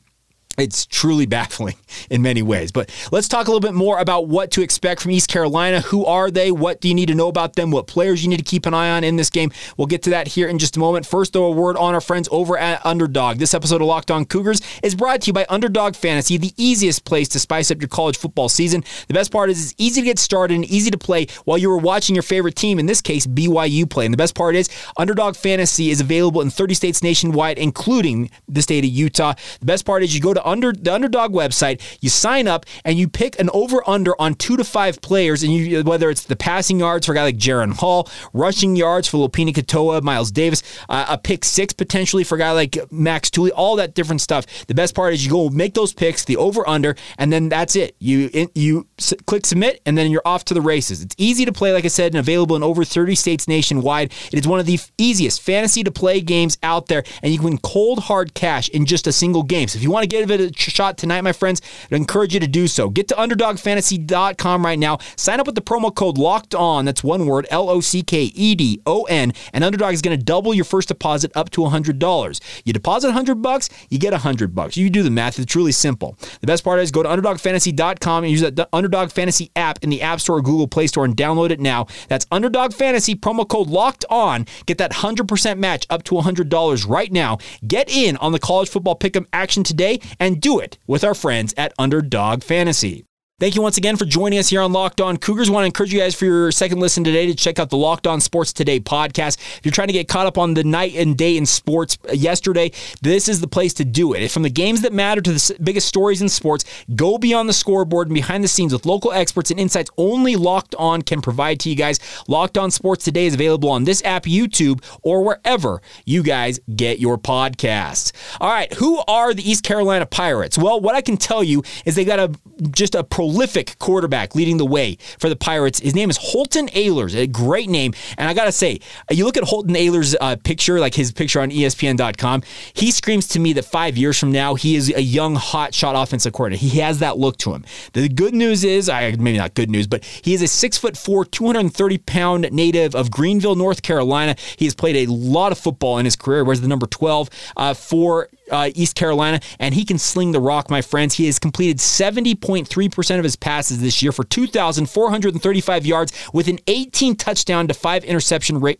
it's 0.62 0.86
truly 0.86 1.26
baffling 1.26 1.76
in 2.10 2.22
many 2.22 2.42
ways. 2.42 2.72
But 2.72 2.90
let's 3.12 3.28
talk 3.28 3.48
a 3.48 3.52
little 3.52 3.68
bit 3.68 3.74
more 3.74 4.00
about 4.00 4.28
what 4.28 4.52
to 4.52 4.62
expect 4.62 5.02
from 5.02 5.12
East 5.12 5.30
Carolina. 5.30 5.82
Who 5.82 6.06
are 6.06 6.32
they? 6.32 6.52
What 6.52 6.82
do 6.82 6.88
you 6.88 6.96
need 6.96 7.08
to 7.08 7.16
know 7.16 7.28
about 7.28 7.56
them? 7.56 7.72
What 7.72 7.88
players 7.88 8.24
you 8.24 8.30
need 8.30 8.38
to 8.38 8.44
keep 8.44 8.66
an 8.66 8.74
eye 8.74 8.92
on 8.92 9.04
in 9.04 9.16
this 9.16 9.30
game? 9.30 9.52
We'll 9.78 9.88
get 9.88 10.04
to 10.04 10.10
that 10.12 10.28
here 10.28 10.48
in 10.48 10.60
just 10.60 10.78
a 10.78 10.80
moment. 10.80 11.06
First, 11.06 11.34
though, 11.34 11.46
a 11.46 11.52
word 11.52 11.78
on 11.78 11.94
our 11.94 12.02
friends 12.02 12.28
over 12.32 12.58
at 12.58 12.86
Underdog. 12.86 13.38
This 13.38 13.54
episode 13.54 13.82
of 13.82 13.88
Locked 13.88 14.12
On 14.12 14.26
Cougars 14.26 14.62
is 14.84 14.96
brought 14.96 15.22
to 15.22 15.28
you 15.28 15.34
by 15.34 15.46
Underdog 15.50 15.96
Fantasy, 15.96 16.38
the 16.38 16.54
easiest 16.58 17.06
place 17.06 17.28
to 17.30 17.40
spice 17.40 17.72
up 17.72 17.82
your 17.82 17.88
college 17.88 18.18
football 18.18 18.50
season. 18.50 18.84
The 19.08 19.14
best 19.14 19.32
part 19.32 19.50
is 19.50 19.64
it's 19.64 19.76
easy 19.78 20.02
to 20.02 20.06
get 20.06 20.20
started 20.20 20.56
and 20.56 20.66
easy 20.66 20.92
to 20.92 20.98
play 20.98 21.28
while 21.46 21.58
you 21.58 21.70
were 21.70 21.78
watching 21.78 22.16
your 22.16 22.24
favorite 22.24 22.56
team, 22.56 22.80
in 22.80 22.86
this 22.86 23.02
case, 23.02 23.26
BYU 23.26 23.90
play. 23.90 24.06
And 24.06 24.14
the 24.14 24.18
best 24.18 24.36
part 24.36 24.56
is 24.56 24.70
Underdog 24.98 25.36
Fantasy 25.36 25.90
is 25.90 26.02
available 26.02 26.42
in 26.42 26.50
30 26.50 26.74
states 26.74 27.04
nationwide, 27.04 27.58
including 27.58 28.30
the 28.48 28.62
state 28.62 28.84
of 28.84 28.90
Utah. 28.90 29.34
The 29.60 29.66
best 29.66 29.86
part 29.86 30.04
is 30.04 30.14
you 30.14 30.22
go 30.22 30.34
to 30.34 30.49
under 30.50 30.74
the 30.74 30.94
underdog 30.94 31.32
website, 31.32 31.82
you 32.02 32.10
sign 32.10 32.48
up 32.48 32.66
and 32.84 32.98
you 32.98 33.08
pick 33.08 33.40
an 33.40 33.50
over 33.54 33.88
under 33.88 34.20
on 34.20 34.34
two 34.36 34.58
to 34.58 34.64
five 34.64 35.02
players, 35.02 35.44
and 35.44 35.54
you 35.54 35.84
whether 35.84 36.10
it's 36.10 36.24
the 36.24 36.36
passing 36.36 36.80
yards 36.80 37.06
for 37.06 37.14
a 37.14 37.16
guy 37.16 37.24
like 37.24 37.38
Jaren 37.38 37.74
Hall, 37.74 38.10
rushing 38.34 38.76
yards 38.76 39.08
for 39.08 39.18
Lopini 39.18 39.54
Katoa, 39.54 40.02
Miles 40.02 40.32
Davis, 40.32 40.64
uh, 40.90 41.06
a 41.10 41.18
pick 41.18 41.46
six 41.46 41.74
potentially 41.74 42.24
for 42.24 42.36
a 42.36 42.40
guy 42.40 42.52
like 42.52 42.78
Max 42.92 43.30
Tooley, 43.30 43.52
all 43.52 43.76
that 43.78 43.96
different 43.96 44.22
stuff. 44.22 44.46
The 44.68 44.76
best 44.76 44.96
part 44.96 45.14
is 45.14 45.26
you 45.26 45.32
go 45.32 45.50
make 45.50 45.74
those 45.74 45.94
picks, 45.94 46.26
the 46.26 46.38
over 46.38 46.68
under, 46.68 46.96
and 47.18 47.32
then 47.32 47.50
that's 47.50 47.76
it. 47.76 47.96
You 48.00 48.50
you 48.56 48.88
click 49.26 49.46
submit, 49.46 49.82
and 49.86 49.98
then 49.98 50.12
you're 50.12 50.22
off 50.26 50.46
to 50.46 50.54
the 50.54 50.62
races. 50.62 51.02
It's 51.02 51.16
easy 51.18 51.46
to 51.46 51.52
play, 51.52 51.74
like 51.74 51.86
I 51.86 51.90
said, 51.90 52.14
and 52.14 52.20
available 52.20 52.56
in 52.56 52.64
over 52.64 52.84
30 52.84 53.16
states 53.16 53.48
nationwide. 53.48 54.12
It 54.32 54.40
is 54.40 54.48
one 54.48 54.60
of 54.60 54.66
the 54.66 54.80
easiest 54.98 55.42
fantasy 55.42 55.84
to 55.84 55.92
play 55.92 56.22
games 56.22 56.58
out 56.64 56.88
there, 56.88 57.04
and 57.24 57.32
you 57.32 57.40
can 57.40 57.46
win 57.46 57.58
cold 57.60 58.00
hard 58.00 58.34
cash 58.34 58.70
in 58.70 58.86
just 58.86 59.08
a 59.08 59.12
single 59.12 59.44
game. 59.44 59.68
So 59.68 59.78
if 59.78 59.84
you 59.84 59.92
want 59.92 60.04
to 60.04 60.08
give 60.08 60.30
it 60.32 60.42
a 60.42 60.54
shot 60.54 60.98
tonight, 60.98 61.22
my 61.22 61.32
friends, 61.32 61.62
I 61.92 61.96
encourage 61.96 62.34
you 62.34 62.40
to 62.40 62.48
do 62.48 62.68
so. 62.68 62.90
Get 62.90 63.08
to 63.10 63.16
underdogfantasy.com 63.16 64.66
right 64.66 64.80
now. 64.80 65.00
Sign 65.16 65.40
up 65.40 65.46
with 65.46 65.56
the 65.56 65.62
promo 65.62 65.94
code 65.94 66.18
locked 66.18 66.54
on. 66.54 66.86
That's 66.86 67.04
one 67.04 67.26
word, 67.26 67.48
L 67.50 67.70
O 67.70 67.82
C 67.82 68.02
K 68.02 68.24
E 68.24 68.56
D 68.56 68.82
O 68.86 69.04
N. 69.04 69.34
And 69.54 69.64
Underdog 69.64 69.94
is 69.94 70.02
going 70.02 70.18
to 70.18 70.24
double 70.24 70.54
your 70.54 70.66
first 70.66 70.90
deposit 70.90 71.32
up 71.36 71.50
to 71.52 71.62
$100. 71.62 72.42
You 72.66 72.74
deposit 72.74 73.08
100 73.08 73.42
bucks, 73.42 73.70
you 73.90 73.98
get 73.98 74.12
100 74.12 74.54
bucks. 74.54 74.78
You 74.78 74.90
do 74.90 75.04
the 75.04 75.10
math. 75.10 75.40
It's 75.40 75.52
truly 75.52 75.72
simple. 75.72 76.18
The 76.42 76.48
best 76.48 76.64
part 76.64 76.80
is 76.80 76.92
go 76.92 77.04
to 77.04 77.10
underdogfantasy.com 77.10 78.24
and 78.24 78.32
use 78.32 78.42
that 78.42 78.70
Underdog 78.74 78.89
Fantasy 79.12 79.52
app 79.56 79.84
in 79.84 79.90
the 79.90 80.02
App 80.02 80.20
Store 80.20 80.38
or 80.38 80.42
Google 80.42 80.68
Play 80.68 80.88
Store 80.88 81.06
and 81.06 81.16
download 81.16 81.52
it 81.52 81.60
now. 81.60 81.88
That's 82.08 82.26
Underdog 82.32 82.74
Fantasy, 82.74 83.16
promo 83.16 83.48
code 83.48 83.68
locked 83.68 84.06
on. 84.10 84.46
Get 84.66 84.78
that 84.80 84.92
100% 84.92 85.58
match 85.58 85.86
up 85.90 86.04
to 86.04 86.16
$100 86.16 86.90
right 86.90 87.12
now. 87.12 87.38
Get 87.66 87.90
in 87.90 88.18
on 88.18 88.32
the 88.32 88.40
college 88.40 88.70
football 88.70 88.98
pick'em 88.98 89.26
action 89.34 89.64
today 89.64 90.00
and 90.20 90.42
do 90.42 90.60
it 90.60 90.78
with 90.88 91.04
our 91.04 91.16
friends 91.16 91.54
at 91.58 91.74
Underdog 91.78 92.44
Fantasy. 92.44 93.09
Thank 93.40 93.56
you 93.56 93.62
once 93.62 93.78
again 93.78 93.96
for 93.96 94.04
joining 94.04 94.38
us 94.38 94.50
here 94.50 94.60
on 94.60 94.74
Locked 94.74 95.00
On 95.00 95.16
Cougars. 95.16 95.50
Want 95.50 95.64
to 95.64 95.68
encourage 95.68 95.94
you 95.94 96.00
guys 96.02 96.14
for 96.14 96.26
your 96.26 96.52
second 96.52 96.82
listen 96.82 97.06
today 97.06 97.26
to 97.28 97.34
check 97.34 97.58
out 97.58 97.70
the 97.70 97.78
Locked 97.78 98.06
On 98.06 98.20
Sports 98.20 98.52
Today 98.52 98.82
podcast. 98.82 99.38
If 99.58 99.62
you're 99.64 99.72
trying 99.72 99.88
to 99.88 99.94
get 99.94 100.10
caught 100.10 100.28
up 100.28 100.38
on 100.38 100.56
the 100.56 100.66
night 100.66 100.94
and 100.96 101.18
day 101.18 101.38
in 101.38 101.46
sports 101.46 101.98
uh, 102.10 102.12
yesterday, 102.12 102.74
this 103.02 103.30
is 103.30 103.40
the 103.40 103.48
place 103.48 103.74
to 103.76 103.86
do 103.86 104.12
it. 104.12 104.30
From 104.30 104.44
the 104.44 104.50
games 104.50 104.82
that 104.82 104.92
matter 104.92 105.22
to 105.22 105.32
the 105.32 105.58
biggest 105.64 105.88
stories 105.88 106.22
in 106.22 106.28
sports, 106.28 106.66
go 106.98 107.18
beyond 107.18 107.48
the 107.48 107.54
scoreboard 107.54 108.08
and 108.10 108.14
behind 108.14 108.44
the 108.44 108.50
scenes 108.50 108.74
with 108.74 108.86
local 108.86 109.14
experts 109.14 109.52
and 109.52 109.60
insights 109.60 109.90
only 109.98 110.36
Locked 110.36 110.76
On 110.76 111.02
can 111.02 111.22
provide 111.22 111.62
to 111.62 111.70
you 111.70 111.78
guys. 111.78 112.02
Locked 112.28 112.58
On 112.58 112.70
Sports 112.70 113.06
Today 113.06 113.26
is 113.26 113.36
available 113.36 113.70
on 113.70 113.86
this 113.86 114.04
app, 114.04 114.24
YouTube, 114.24 114.84
or 115.02 115.24
wherever 115.24 115.82
you 116.04 116.24
guys 116.24 116.60
get 116.76 117.00
your 117.00 117.18
podcasts. 117.18 118.12
All 118.42 118.50
right, 118.50 118.74
who 118.74 119.02
are 119.08 119.34
the 119.34 119.50
East 119.50 119.64
Carolina 119.64 120.06
Pirates? 120.06 120.58
Well, 120.58 120.82
what 120.82 120.96
I 120.96 121.00
can 121.00 121.16
tell 121.16 121.42
you 121.42 121.64
is 121.86 121.96
they 121.96 122.04
got 122.04 122.20
a 122.20 122.34
just 122.72 122.96
a 122.96 123.06
prolific 123.30 123.78
quarterback 123.78 124.34
leading 124.34 124.58
the 124.58 124.66
way 124.66 124.98
for 125.20 125.30
the 125.30 125.36
Pirates. 125.36 125.80
His 125.80 125.94
name 125.94 126.10
is 126.10 126.18
Holton 126.18 126.68
Ahlers, 126.70 127.16
a 127.16 127.28
great 127.28 127.70
name. 127.70 127.94
And 128.18 128.28
I 128.28 128.34
got 128.34 128.46
to 128.46 128.52
say, 128.52 128.80
you 129.12 129.24
look 129.24 129.38
at 129.38 129.44
Holton 129.44 129.76
Ahlers' 129.76 130.16
uh, 130.20 130.36
picture, 130.44 130.80
like 130.80 130.96
his 130.96 131.12
picture 131.12 131.40
on 131.40 131.52
ESPN.com, 131.52 132.42
he 132.74 132.90
screams 132.90 133.28
to 133.30 133.40
me 133.40 133.54
that 133.54 133.66
five 133.66 133.98
years 133.98 134.18
from 134.18 134.32
now, 134.32 134.56
he 134.56 134.76
is 134.76 134.92
a 134.96 135.02
young, 135.02 135.36
hot 135.36 135.76
shot 135.76 135.96
offensive 135.96 136.34
coordinator. 136.34 136.66
He 136.66 136.80
has 136.80 137.00
that 137.00 137.20
look 137.20 137.38
to 137.38 137.54
him. 137.54 137.66
The 137.94 138.10
good 138.10 138.34
news 138.34 138.64
is, 138.64 138.90
I 138.90 139.12
maybe 139.12 139.38
not 139.38 139.54
good 139.54 139.70
news, 139.70 139.86
but 139.86 140.04
he 140.04 140.34
is 140.34 140.42
a 140.42 140.48
six 140.48 140.80
foot 140.80 140.98
four, 140.98 141.24
230 141.24 142.00
pound 142.00 142.52
native 142.52 142.96
of 142.96 143.12
Greenville, 143.12 143.56
North 143.56 143.84
Carolina. 143.84 144.36
He 144.58 144.66
has 144.66 144.74
played 144.74 145.08
a 145.08 145.12
lot 145.12 145.52
of 145.52 145.60
football 145.60 146.00
in 146.00 146.06
his 146.06 146.16
career, 146.16 146.44
wears 146.44 146.62
the 146.62 146.68
number 146.68 146.88
12 146.88 147.30
uh, 147.58 147.74
for 147.76 148.30
uh, 148.52 148.70
East 148.76 148.96
Carolina, 148.96 149.40
and 149.60 149.74
he 149.74 149.86
can 149.86 149.98
sling 149.98 150.32
the 150.32 150.40
rock, 150.40 150.70
my 150.70 150.82
friends. 150.82 151.16
He 151.16 151.26
has 151.26 151.40
completed 151.40 151.78
70.3% 151.78 153.18
of 153.18 153.24
his 153.24 153.36
passes 153.36 153.82
this 153.82 154.02
year 154.02 154.12
for 154.12 154.24
2,435 154.24 155.86
yards 155.86 156.14
with 156.34 156.48
an 156.48 156.60
18 156.68 157.16
touchdown 157.16 157.68
to 157.68 157.74
five 157.74 158.04
interception 158.04 158.60
rate 158.60 158.80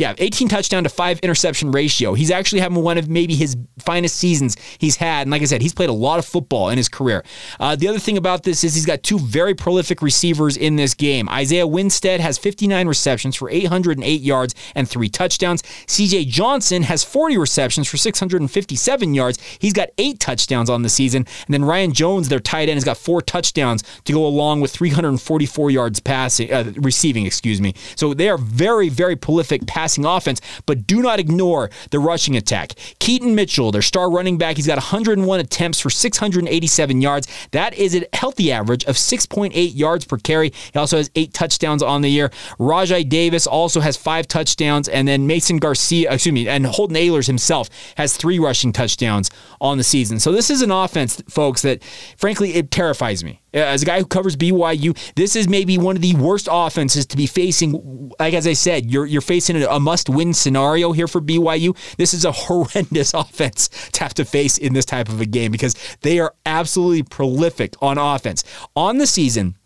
yeah, 0.00 0.14
18 0.16 0.48
touchdown 0.48 0.82
to 0.84 0.88
five 0.88 1.18
interception 1.18 1.72
ratio. 1.72 2.14
He's 2.14 2.30
actually 2.30 2.60
having 2.60 2.82
one 2.82 2.96
of 2.96 3.10
maybe 3.10 3.34
his 3.34 3.54
finest 3.78 4.16
seasons 4.16 4.56
he's 4.78 4.96
had. 4.96 5.22
And 5.22 5.30
like 5.30 5.42
I 5.42 5.44
said, 5.44 5.60
he's 5.60 5.74
played 5.74 5.90
a 5.90 5.92
lot 5.92 6.18
of 6.18 6.24
football 6.24 6.70
in 6.70 6.78
his 6.78 6.88
career. 6.88 7.22
Uh, 7.60 7.76
the 7.76 7.86
other 7.86 7.98
thing 7.98 8.16
about 8.16 8.42
this 8.44 8.64
is 8.64 8.74
he's 8.74 8.86
got 8.86 9.02
two 9.02 9.18
very 9.18 9.54
prolific 9.54 10.00
receivers 10.00 10.56
in 10.56 10.76
this 10.76 10.94
game. 10.94 11.28
Isaiah 11.28 11.66
Winstead 11.66 12.18
has 12.20 12.38
59 12.38 12.88
receptions 12.88 13.36
for 13.36 13.50
808 13.50 14.22
yards 14.22 14.54
and 14.74 14.88
three 14.88 15.10
touchdowns. 15.10 15.60
CJ 15.60 16.28
Johnson 16.28 16.82
has 16.84 17.04
40 17.04 17.36
receptions 17.36 17.86
for 17.86 17.98
657 17.98 19.12
yards. 19.12 19.38
He's 19.58 19.74
got 19.74 19.90
eight 19.98 20.18
touchdowns 20.18 20.70
on 20.70 20.80
the 20.80 20.88
season. 20.88 21.26
And 21.44 21.52
then 21.52 21.62
Ryan 21.62 21.92
Jones, 21.92 22.30
their 22.30 22.40
tight 22.40 22.70
end, 22.70 22.76
has 22.76 22.84
got 22.84 22.96
four 22.96 23.20
touchdowns 23.20 23.84
to 24.04 24.14
go 24.14 24.24
along 24.24 24.62
with 24.62 24.72
344 24.72 25.70
yards 25.70 26.00
passing, 26.00 26.50
uh, 26.50 26.72
receiving, 26.76 27.26
excuse 27.26 27.60
me. 27.60 27.74
So 27.96 28.14
they 28.14 28.30
are 28.30 28.38
very, 28.38 28.88
very 28.88 29.14
prolific 29.14 29.66
passing 29.66 29.89
passing 29.90 30.04
offense, 30.04 30.40
but 30.66 30.86
do 30.86 31.02
not 31.02 31.18
ignore 31.18 31.70
the 31.90 31.98
rushing 31.98 32.36
attack. 32.36 32.74
Keaton 33.00 33.34
Mitchell, 33.34 33.72
their 33.72 33.82
star 33.82 34.08
running 34.10 34.38
back, 34.38 34.56
he's 34.56 34.66
got 34.66 34.76
101 34.76 35.40
attempts 35.40 35.80
for 35.80 35.90
687 35.90 37.00
yards. 37.00 37.26
That 37.50 37.74
is 37.74 37.96
a 37.96 38.06
healthy 38.12 38.52
average 38.52 38.84
of 38.84 38.94
6.8 38.96 39.52
yards 39.74 40.04
per 40.04 40.16
carry. 40.18 40.52
He 40.72 40.78
also 40.78 40.98
has 40.98 41.10
eight 41.16 41.34
touchdowns 41.34 41.82
on 41.82 42.02
the 42.02 42.08
year. 42.08 42.30
Rajai 42.58 43.08
Davis 43.08 43.46
also 43.46 43.80
has 43.80 43.96
five 43.96 44.28
touchdowns, 44.28 44.88
and 44.88 45.08
then 45.08 45.26
Mason 45.26 45.56
Garcia, 45.56 46.12
excuse 46.12 46.32
me, 46.32 46.48
and 46.48 46.66
Holton 46.66 46.96
Ahlers 46.96 47.26
himself 47.26 47.68
has 47.96 48.16
three 48.16 48.38
rushing 48.38 48.72
touchdowns 48.72 49.30
on 49.60 49.76
the 49.76 49.84
season. 49.84 50.20
So 50.20 50.30
this 50.30 50.50
is 50.50 50.62
an 50.62 50.70
offense, 50.70 51.20
folks, 51.28 51.62
that 51.62 51.82
frankly 52.16 52.54
it 52.54 52.70
terrifies 52.70 53.24
me. 53.24 53.40
Uh, 53.54 53.58
as 53.58 53.82
a 53.82 53.86
guy 53.86 53.98
who 53.98 54.06
covers 54.06 54.36
BYU, 54.36 54.96
this 55.14 55.34
is 55.34 55.48
maybe 55.48 55.78
one 55.78 55.96
of 55.96 56.02
the 56.02 56.14
worst 56.14 56.48
offenses 56.50 57.06
to 57.06 57.16
be 57.16 57.26
facing. 57.26 58.12
Like 58.18 58.34
as 58.34 58.46
I 58.46 58.52
said, 58.52 58.90
you're 58.90 59.06
you're 59.06 59.20
facing 59.20 59.62
a 59.62 59.80
must-win 59.80 60.34
scenario 60.34 60.92
here 60.92 61.08
for 61.08 61.20
BYU. 61.20 61.76
This 61.96 62.14
is 62.14 62.24
a 62.24 62.32
horrendous 62.32 63.14
offense 63.14 63.68
to 63.92 64.02
have 64.02 64.14
to 64.14 64.24
face 64.24 64.58
in 64.58 64.72
this 64.72 64.84
type 64.84 65.08
of 65.08 65.20
a 65.20 65.26
game 65.26 65.52
because 65.52 65.74
they 66.02 66.20
are 66.20 66.34
absolutely 66.46 67.02
prolific 67.02 67.74
on 67.82 67.98
offense. 67.98 68.44
On 68.76 68.98
the 68.98 69.06
season, 69.06 69.56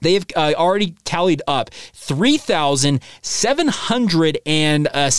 they 0.00 0.14
have 0.14 0.26
uh, 0.36 0.52
already 0.56 0.94
tallied 1.04 1.42
up 1.46 1.70
3,781 1.94 4.86
uh, 4.86 5.10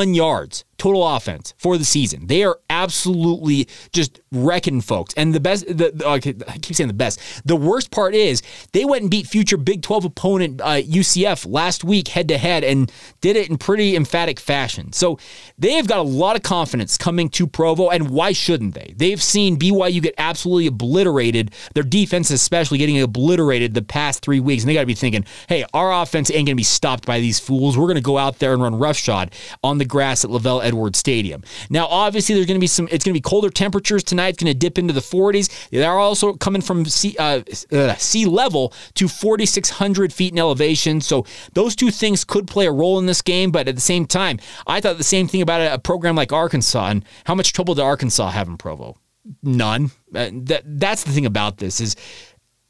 uh, 0.00 0.12
yards 0.12 0.64
total 0.86 1.16
offense 1.16 1.52
for 1.58 1.76
the 1.76 1.84
season. 1.84 2.28
They 2.28 2.44
are 2.44 2.60
absolutely 2.70 3.66
just 3.92 4.20
wrecking 4.30 4.80
folks. 4.80 5.14
And 5.16 5.34
the 5.34 5.40
best, 5.40 5.66
the, 5.66 5.90
the 5.92 6.06
I 6.06 6.20
keep 6.20 6.76
saying 6.76 6.86
the 6.86 6.94
best. 6.94 7.20
The 7.44 7.56
worst 7.56 7.90
part 7.90 8.14
is 8.14 8.40
they 8.70 8.84
went 8.84 9.02
and 9.02 9.10
beat 9.10 9.26
future 9.26 9.56
Big 9.56 9.82
12 9.82 10.04
opponent 10.04 10.60
uh, 10.60 10.80
UCF 10.82 11.44
last 11.50 11.82
week 11.82 12.06
head 12.06 12.28
to 12.28 12.38
head 12.38 12.62
and 12.62 12.92
did 13.20 13.34
it 13.34 13.50
in 13.50 13.58
pretty 13.58 13.96
emphatic 13.96 14.38
fashion. 14.38 14.92
So 14.92 15.18
they 15.58 15.72
have 15.72 15.88
got 15.88 15.98
a 15.98 16.02
lot 16.02 16.36
of 16.36 16.44
confidence 16.44 16.96
coming 16.96 17.30
to 17.30 17.48
Provo, 17.48 17.88
and 17.90 18.10
why 18.10 18.30
shouldn't 18.30 18.74
they? 18.74 18.94
They've 18.96 19.20
seen 19.20 19.58
BYU 19.58 20.00
get 20.00 20.14
absolutely 20.18 20.68
obliterated, 20.68 21.50
their 21.74 21.82
defense 21.82 22.30
especially 22.30 22.78
getting 22.78 23.00
obliterated 23.00 23.74
the 23.74 23.82
past 23.82 24.22
three 24.22 24.38
weeks, 24.38 24.62
and 24.62 24.70
they 24.70 24.74
got 24.74 24.80
to 24.80 24.86
be 24.86 24.94
thinking, 24.94 25.24
hey, 25.48 25.64
our 25.74 26.00
offense 26.00 26.30
ain't 26.30 26.46
going 26.46 26.54
to 26.54 26.54
be 26.54 26.62
stopped 26.62 27.04
by 27.04 27.18
these 27.18 27.40
fools. 27.40 27.76
We're 27.76 27.86
going 27.86 27.96
to 27.96 28.00
go 28.00 28.18
out 28.18 28.38
there 28.38 28.52
and 28.52 28.62
run 28.62 28.76
roughshod 28.76 29.32
on 29.64 29.78
the 29.78 29.84
grass 29.84 30.24
at 30.24 30.30
LaVell 30.30 30.62
Edwards 30.62 30.75
Stadium. 30.96 31.42
Now, 31.70 31.86
obviously, 31.86 32.34
there's 32.34 32.46
going 32.46 32.58
to 32.58 32.60
be 32.60 32.66
some. 32.66 32.88
It's 32.90 33.04
going 33.04 33.12
to 33.12 33.18
be 33.18 33.22
colder 33.22 33.50
temperatures 33.50 34.02
tonight. 34.02 34.28
It's 34.28 34.42
going 34.42 34.52
to 34.52 34.58
dip 34.58 34.78
into 34.78 34.92
the 34.92 35.00
40s. 35.00 35.70
They're 35.70 35.90
also 35.90 36.34
coming 36.34 36.62
from 36.62 36.84
sea, 36.84 37.16
uh, 37.18 37.42
uh, 37.72 37.94
sea 37.96 38.26
level 38.26 38.72
to 38.94 39.08
4,600 39.08 40.12
feet 40.12 40.32
in 40.32 40.38
elevation. 40.38 41.00
So 41.00 41.26
those 41.54 41.74
two 41.74 41.90
things 41.90 42.24
could 42.24 42.46
play 42.46 42.66
a 42.66 42.72
role 42.72 42.98
in 42.98 43.06
this 43.06 43.22
game. 43.22 43.50
But 43.50 43.68
at 43.68 43.74
the 43.74 43.80
same 43.80 44.06
time, 44.06 44.38
I 44.66 44.80
thought 44.80 44.98
the 44.98 45.04
same 45.04 45.28
thing 45.28 45.42
about 45.42 45.60
a 45.72 45.78
program 45.78 46.16
like 46.16 46.32
Arkansas 46.32 46.86
and 46.86 47.04
how 47.24 47.34
much 47.34 47.52
trouble 47.52 47.74
did 47.74 47.82
Arkansas 47.82 48.30
have 48.30 48.48
in 48.48 48.56
Provo? 48.56 48.96
None. 49.42 49.90
Uh, 50.14 50.30
that 50.32 50.62
that's 50.64 51.04
the 51.04 51.12
thing 51.12 51.26
about 51.26 51.58
this 51.58 51.80
is. 51.80 51.96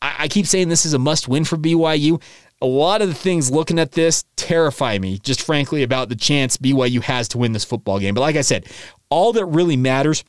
I 0.02 0.28
keep 0.28 0.46
saying 0.46 0.68
this 0.68 0.84
is 0.84 0.92
a 0.92 0.98
must 0.98 1.26
win 1.26 1.44
for 1.44 1.56
BYU 1.56 2.22
a 2.62 2.66
lot 2.66 3.02
of 3.02 3.08
the 3.08 3.14
things 3.14 3.50
looking 3.50 3.78
at 3.78 3.92
this 3.92 4.24
terrify 4.36 4.98
me, 4.98 5.18
just 5.18 5.42
frankly, 5.42 5.82
about 5.82 6.08
the 6.08 6.16
chance 6.16 6.56
BYU 6.56 7.02
has 7.02 7.28
to 7.28 7.38
win 7.38 7.52
this 7.52 7.64
football 7.64 7.98
game. 7.98 8.14
But 8.14 8.22
like 8.22 8.36
I 8.36 8.40
said, 8.40 8.66
all 9.10 9.32
that 9.34 9.44
really 9.46 9.76
matters 9.76 10.24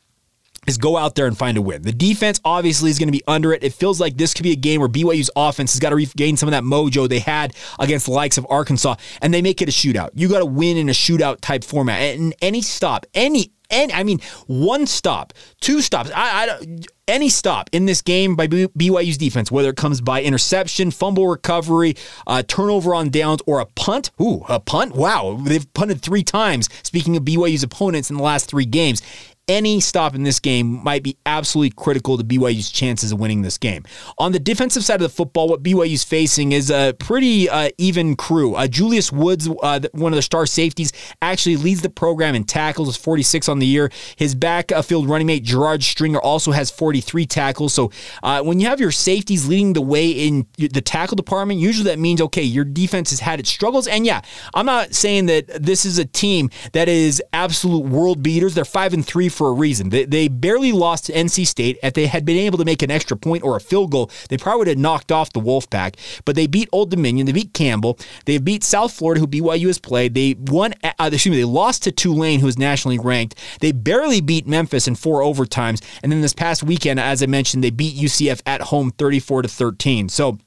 is 0.67 0.77
go 0.77 0.97
out 0.97 1.15
there 1.15 1.27
and 1.27 1.37
find 1.37 1.57
a 1.57 1.61
win. 1.61 1.81
The 1.81 1.93
defense 1.93 2.41
obviously 2.43 2.89
is 2.89 2.99
going 2.99 3.07
to 3.07 3.13
be 3.13 3.23
under 3.25 3.53
it. 3.53 3.63
It 3.63 3.73
feels 3.73 4.01
like 4.01 4.17
this 4.17 4.33
could 4.33 4.43
be 4.43 4.51
a 4.51 4.57
game 4.57 4.81
where 4.81 4.89
BYU's 4.89 5.31
offense 5.35 5.71
has 5.73 5.79
got 5.79 5.89
to 5.91 5.95
regain 5.95 6.35
some 6.35 6.49
of 6.49 6.51
that 6.51 6.63
mojo 6.63 7.07
they 7.07 7.19
had 7.19 7.53
against 7.79 8.07
the 8.07 8.11
likes 8.11 8.37
of 8.37 8.45
Arkansas, 8.49 8.95
and 9.21 9.33
they 9.33 9.41
make 9.41 9.61
it 9.61 9.69
a 9.69 9.71
shootout. 9.71 10.09
You 10.13 10.27
got 10.27 10.39
to 10.39 10.45
win 10.45 10.75
in 10.75 10.89
a 10.89 10.93
shootout 10.93 11.39
type 11.39 11.63
format. 11.63 12.01
And 12.01 12.35
any 12.41 12.61
stop, 12.61 13.05
any 13.13 13.53
and 13.69 13.91
I 13.91 14.03
mean, 14.03 14.19
one 14.47 14.87
stop, 14.87 15.33
two 15.59 15.81
stops. 15.81 16.11
I, 16.15 16.47
I 16.47 16.77
any 17.07 17.29
stop 17.29 17.69
in 17.71 17.85
this 17.85 18.01
game 18.01 18.35
by 18.35 18.47
BYU's 18.47 19.17
defense, 19.17 19.51
whether 19.51 19.69
it 19.69 19.77
comes 19.77 20.01
by 20.01 20.21
interception, 20.21 20.91
fumble 20.91 21.27
recovery, 21.27 21.95
uh, 22.25 22.43
turnover 22.43 22.93
on 22.93 23.09
downs, 23.09 23.41
or 23.45 23.59
a 23.59 23.65
punt. 23.65 24.11
Ooh, 24.21 24.43
a 24.49 24.59
punt! 24.59 24.95
Wow, 24.95 25.39
they've 25.41 25.71
punted 25.73 26.01
three 26.01 26.23
times. 26.23 26.69
Speaking 26.83 27.15
of 27.15 27.23
BYU's 27.23 27.63
opponents 27.63 28.09
in 28.09 28.17
the 28.17 28.23
last 28.23 28.49
three 28.49 28.65
games, 28.65 29.01
any 29.47 29.79
stop 29.79 30.13
in 30.13 30.23
this 30.23 30.39
game 30.39 30.83
might 30.83 31.03
be 31.03 31.17
absolutely 31.25 31.71
critical 31.75 32.17
to 32.17 32.23
BYU's 32.23 32.69
chances 32.69 33.13
of 33.13 33.19
winning 33.19 33.41
this 33.41 33.57
game. 33.57 33.83
On 34.17 34.33
the 34.33 34.39
defensive 34.39 34.83
side 34.83 34.95
of 34.95 35.01
the 35.01 35.09
football, 35.09 35.47
what 35.47 35.63
BYU's 35.63 36.03
facing 36.03 36.51
is 36.51 36.69
a 36.69 36.93
pretty 36.99 37.49
uh, 37.49 37.69
even 37.77 38.15
crew. 38.15 38.55
Uh, 38.55 38.67
Julius 38.67 39.11
Woods, 39.11 39.47
uh, 39.63 39.79
one 39.93 40.11
of 40.11 40.17
the 40.17 40.21
star 40.21 40.45
safeties, 40.45 40.91
actually 41.21 41.55
leads 41.55 41.81
the 41.81 41.89
program 41.89 42.35
in 42.35 42.43
tackles, 42.43 42.89
is 42.89 42.97
46 42.97 43.47
on 43.47 43.59
the 43.59 43.65
year. 43.65 43.89
His 44.17 44.35
backfield 44.35 45.07
running 45.07 45.27
mate, 45.27 45.43
Gerard 45.43 45.81
Stringer, 45.81 46.19
also 46.19 46.51
has 46.51 46.69
43 46.69 47.25
tackles. 47.25 47.73
So 47.73 47.91
uh, 48.23 48.41
when 48.43 48.59
you 48.59 48.67
have 48.67 48.81
your 48.81 48.91
safeties 48.91 49.47
leading 49.47 49.73
the 49.73 49.81
way 49.81 50.09
in 50.09 50.45
the 50.57 50.81
tackle 50.81 51.15
department, 51.15 51.61
usually 51.61 51.85
that 51.85 51.99
means, 51.99 52.21
okay, 52.21 52.43
your 52.43 52.65
defense 52.65 53.11
has 53.11 53.21
had 53.21 53.39
its 53.39 53.49
struggles. 53.49 53.87
And 53.87 54.05
yeah, 54.05 54.21
I'm 54.53 54.65
not 54.65 54.93
saying 54.93 55.27
that 55.27 55.63
this 55.63 55.85
is 55.85 55.99
a 55.99 56.05
team 56.05 56.49
that 56.73 56.89
is 56.89 57.23
absolute 57.31 57.85
world 57.85 58.21
beaters. 58.21 58.53
They're 58.53 58.65
5 58.65 58.93
and 58.93 59.05
3 59.05 59.29
for 59.37 59.49
a 59.49 59.53
reason. 59.53 59.89
They, 59.89 60.05
they 60.05 60.27
barely 60.27 60.71
lost 60.71 61.05
to 61.05 61.13
NC 61.13 61.47
State. 61.47 61.77
If 61.83 61.93
they 61.93 62.07
had 62.07 62.25
been 62.25 62.37
able 62.37 62.57
to 62.57 62.65
make 62.65 62.81
an 62.81 62.91
extra 62.91 63.15
point 63.15 63.43
or 63.43 63.55
a 63.55 63.61
field 63.61 63.91
goal, 63.91 64.11
they 64.29 64.37
probably 64.37 64.59
would 64.59 64.67
have 64.67 64.77
knocked 64.77 65.11
off 65.11 65.31
the 65.31 65.39
Wolfpack. 65.39 65.95
But 66.25 66.35
they 66.35 66.47
beat 66.47 66.67
Old 66.71 66.89
Dominion. 66.89 67.25
They 67.27 67.31
beat 67.31 67.53
Campbell. 67.53 67.99
They 68.25 68.37
beat 68.39 68.63
South 68.63 68.91
Florida, 68.91 69.21
who 69.21 69.27
BYU 69.27 69.67
has 69.67 69.79
played. 69.79 70.13
They 70.13 70.35
won. 70.37 70.73
Uh, 70.83 71.09
excuse 71.13 71.31
me. 71.31 71.37
They 71.37 71.45
lost 71.45 71.83
to 71.83 71.91
Tulane, 71.91 72.39
who 72.39 72.47
is 72.47 72.57
nationally 72.57 72.97
ranked. 72.97 73.35
They 73.61 73.71
barely 73.71 74.21
beat 74.21 74.47
Memphis 74.47 74.87
in 74.87 74.95
four 74.95 75.21
overtimes. 75.21 75.81
And 76.01 76.11
then 76.11 76.21
this 76.21 76.33
past 76.33 76.63
weekend, 76.63 76.99
as 76.99 77.21
I 77.21 77.27
mentioned, 77.27 77.63
they 77.63 77.69
beat 77.69 77.95
UCF 77.95 78.41
at 78.45 78.61
home, 78.61 78.91
34 78.91 79.43
to 79.43 79.47
13. 79.47 80.09
So. 80.09 80.39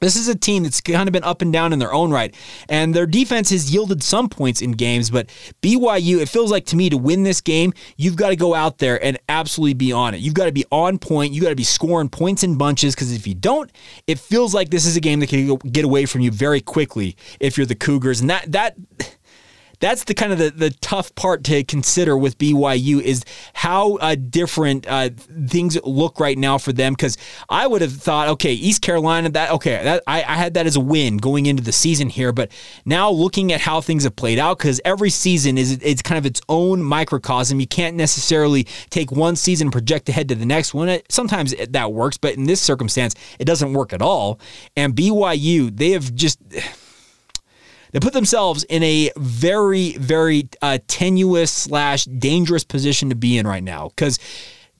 This 0.00 0.16
is 0.16 0.26
a 0.26 0.34
team 0.34 0.64
that's 0.64 0.80
kind 0.80 1.08
of 1.08 1.12
been 1.12 1.22
up 1.22 1.42
and 1.42 1.52
down 1.52 1.72
in 1.72 1.78
their 1.78 1.92
own 1.92 2.10
right, 2.10 2.34
and 2.68 2.92
their 2.92 3.06
defense 3.06 3.50
has 3.50 3.72
yielded 3.72 4.02
some 4.02 4.28
points 4.28 4.60
in 4.60 4.72
games. 4.72 5.10
But 5.10 5.28
BYU, 5.62 6.20
it 6.20 6.28
feels 6.28 6.50
like 6.50 6.66
to 6.66 6.76
me 6.76 6.90
to 6.90 6.98
win 6.98 7.22
this 7.22 7.40
game, 7.40 7.72
you've 7.96 8.16
got 8.16 8.30
to 8.30 8.36
go 8.36 8.52
out 8.52 8.78
there 8.78 9.02
and 9.04 9.16
absolutely 9.28 9.74
be 9.74 9.92
on 9.92 10.14
it. 10.14 10.18
You've 10.18 10.34
got 10.34 10.46
to 10.46 10.52
be 10.52 10.64
on 10.72 10.98
point. 10.98 11.32
You've 11.32 11.44
got 11.44 11.50
to 11.50 11.56
be 11.56 11.62
scoring 11.62 12.08
points 12.08 12.42
in 12.42 12.58
bunches 12.58 12.96
because 12.96 13.12
if 13.12 13.28
you 13.28 13.34
don't, 13.34 13.70
it 14.08 14.18
feels 14.18 14.52
like 14.52 14.70
this 14.70 14.86
is 14.86 14.96
a 14.96 15.00
game 15.00 15.20
that 15.20 15.28
can 15.28 15.56
get 15.56 15.84
away 15.84 16.06
from 16.06 16.20
you 16.20 16.32
very 16.32 16.60
quickly 16.60 17.16
if 17.38 17.56
you're 17.56 17.66
the 17.66 17.76
Cougars, 17.76 18.20
and 18.20 18.28
that 18.28 18.50
that 18.50 18.76
that's 19.82 20.04
the 20.04 20.14
kind 20.14 20.32
of 20.32 20.38
the, 20.38 20.50
the 20.50 20.70
tough 20.80 21.12
part 21.16 21.42
to 21.44 21.64
consider 21.64 22.16
with 22.16 22.38
BYU 22.38 23.02
is 23.02 23.24
how 23.52 23.96
uh, 23.96 24.14
different 24.14 24.86
uh, 24.86 25.10
things 25.48 25.76
look 25.82 26.20
right 26.20 26.38
now 26.38 26.56
for 26.56 26.72
them. 26.72 26.92
Because 26.92 27.18
I 27.48 27.66
would 27.66 27.82
have 27.82 27.92
thought, 27.92 28.28
okay, 28.28 28.52
East 28.52 28.80
Carolina, 28.80 29.28
that 29.30 29.50
okay, 29.50 29.82
that, 29.82 30.04
I, 30.06 30.18
I 30.18 30.36
had 30.36 30.54
that 30.54 30.66
as 30.66 30.76
a 30.76 30.80
win 30.80 31.16
going 31.16 31.46
into 31.46 31.64
the 31.64 31.72
season 31.72 32.08
here, 32.08 32.32
but 32.32 32.52
now 32.84 33.10
looking 33.10 33.52
at 33.52 33.60
how 33.60 33.80
things 33.80 34.04
have 34.04 34.14
played 34.14 34.38
out, 34.38 34.58
because 34.58 34.80
every 34.84 35.10
season 35.10 35.58
is 35.58 35.72
it's 35.82 36.00
kind 36.00 36.16
of 36.18 36.24
its 36.24 36.40
own 36.48 36.80
microcosm. 36.80 37.58
You 37.58 37.66
can't 37.66 37.96
necessarily 37.96 38.64
take 38.90 39.10
one 39.10 39.34
season 39.34 39.66
and 39.66 39.72
project 39.72 40.08
ahead 40.08 40.28
to 40.28 40.36
the 40.36 40.46
next 40.46 40.74
one. 40.74 41.00
Sometimes 41.08 41.54
that 41.70 41.92
works, 41.92 42.16
but 42.18 42.34
in 42.34 42.44
this 42.44 42.60
circumstance, 42.60 43.16
it 43.40 43.46
doesn't 43.46 43.72
work 43.72 43.92
at 43.92 44.00
all. 44.00 44.38
And 44.76 44.94
BYU, 44.94 45.76
they 45.76 45.90
have 45.90 46.14
just 46.14 46.38
they 47.92 48.00
put 48.00 48.12
themselves 48.12 48.64
in 48.64 48.82
a 48.82 49.10
very, 49.16 49.92
very 49.92 50.48
uh, 50.60 50.78
tenuous 50.88 51.52
slash 51.52 52.04
dangerous 52.06 52.64
position 52.64 53.10
to 53.10 53.14
be 53.14 53.38
in 53.38 53.46
right 53.46 53.62
now 53.62 53.88
because 53.88 54.18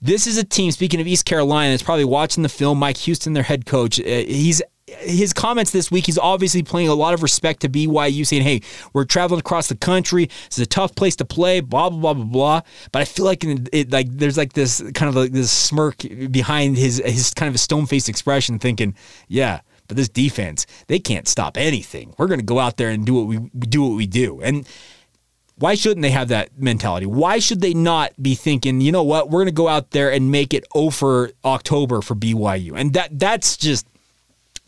this 0.01 0.27
is 0.27 0.37
a 0.37 0.43
team. 0.43 0.71
Speaking 0.71 0.99
of 0.99 1.07
East 1.07 1.25
Carolina, 1.25 1.71
that's 1.71 1.83
probably 1.83 2.05
watching 2.05 2.43
the 2.43 2.49
film. 2.49 2.79
Mike 2.79 2.97
Houston, 2.97 3.33
their 3.33 3.43
head 3.43 3.65
coach, 3.65 3.99
uh, 3.99 4.03
he's 4.03 4.61
his 4.99 5.31
comments 5.31 5.71
this 5.71 5.89
week, 5.89 6.05
he's 6.05 6.17
obviously 6.17 6.61
playing 6.61 6.89
a 6.89 6.93
lot 6.93 7.13
of 7.13 7.23
respect 7.23 7.61
to 7.61 7.69
BYU, 7.69 8.25
saying, 8.25 8.41
"Hey, 8.41 8.61
we're 8.91 9.05
traveling 9.05 9.39
across 9.39 9.67
the 9.67 9.75
country. 9.75 10.25
This 10.25 10.57
is 10.57 10.63
a 10.63 10.65
tough 10.65 10.93
place 10.95 11.15
to 11.17 11.25
play." 11.25 11.61
Blah 11.61 11.89
blah 11.89 11.99
blah 11.99 12.13
blah 12.13 12.25
blah. 12.25 12.61
But 12.91 13.01
I 13.01 13.05
feel 13.05 13.25
like 13.25 13.43
it 13.43 13.91
like 13.91 14.07
there's 14.09 14.37
like 14.37 14.53
this 14.53 14.81
kind 14.93 15.09
of 15.09 15.15
like 15.15 15.31
this 15.31 15.51
smirk 15.51 16.03
behind 16.31 16.77
his 16.77 17.01
his 17.05 17.33
kind 17.33 17.47
of 17.47 17.55
a 17.55 17.59
stone 17.59 17.85
faced 17.85 18.09
expression, 18.09 18.59
thinking, 18.59 18.95
"Yeah, 19.27 19.61
but 19.87 19.97
this 19.97 20.09
defense, 20.09 20.65
they 20.87 20.99
can't 20.99 21.27
stop 21.27 21.57
anything. 21.57 22.13
We're 22.17 22.27
going 22.27 22.39
to 22.39 22.45
go 22.45 22.59
out 22.59 22.77
there 22.77 22.89
and 22.89 23.05
do 23.05 23.13
what 23.13 23.27
we 23.27 23.37
do 23.37 23.83
what 23.83 23.95
we 23.95 24.07
do. 24.07 24.41
And 24.41 24.67
why 25.55 25.75
shouldn't 25.75 26.01
they 26.01 26.11
have 26.11 26.29
that 26.29 26.57
mentality? 26.57 27.05
Why 27.05 27.39
should 27.39 27.61
they 27.61 27.73
not 27.73 28.11
be 28.21 28.35
thinking, 28.35 28.81
you 28.81 28.91
know 28.91 29.03
what, 29.03 29.29
we're 29.29 29.41
going 29.41 29.47
to 29.47 29.51
go 29.53 29.67
out 29.67 29.91
there 29.91 30.11
and 30.11 30.31
make 30.31 30.53
it 30.53 30.65
oh 30.75 30.87
over 30.87 31.31
October 31.45 32.01
for 32.01 32.15
BYU? 32.15 32.73
And 32.75 32.93
that 32.93 33.17
that's 33.17 33.57
just 33.57 33.87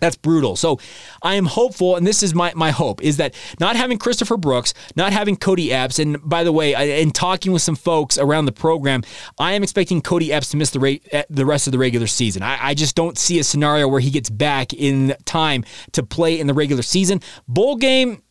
that's 0.05 0.15
brutal. 0.15 0.55
So 0.55 0.79
I 1.21 1.35
am 1.35 1.45
hopeful, 1.45 1.95
and 1.95 2.05
this 2.05 2.23
is 2.23 2.33
my, 2.33 2.53
my 2.55 2.71
hope, 2.71 3.01
is 3.01 3.17
that 3.17 3.33
not 3.59 3.75
having 3.75 3.97
Christopher 3.97 4.37
Brooks, 4.37 4.73
not 4.95 5.11
having 5.11 5.35
Kody 5.35 5.71
Epps, 5.71 5.99
and 5.99 6.17
by 6.23 6.43
the 6.43 6.51
way, 6.51 7.01
in 7.01 7.11
talking 7.11 7.51
with 7.51 7.61
some 7.61 7.75
folks 7.75 8.17
around 8.17 8.45
the 8.45 8.51
program, 8.51 9.03
I 9.39 9.53
am 9.53 9.63
expecting 9.63 10.01
Kody 10.01 10.29
Epps 10.29 10.49
to 10.51 10.57
miss 10.57 10.69
the 10.69 10.79
rate, 10.79 11.07
eh, 11.11 11.23
the 11.29 11.45
rest 11.45 11.67
of 11.67 11.71
the 11.71 11.79
regular 11.79 12.07
season. 12.07 12.43
I, 12.43 12.69
I 12.69 12.73
just 12.73 12.95
don't 12.95 13.17
see 13.17 13.39
a 13.39 13.43
scenario 13.43 13.87
where 13.87 13.99
he 13.99 14.11
gets 14.11 14.29
back 14.29 14.73
in 14.73 15.15
time 15.25 15.65
to 15.93 16.03
play 16.03 16.39
in 16.39 16.47
the 16.47 16.53
regular 16.53 16.83
season. 16.83 17.21
Bowl 17.47 17.75
game, 17.75 18.21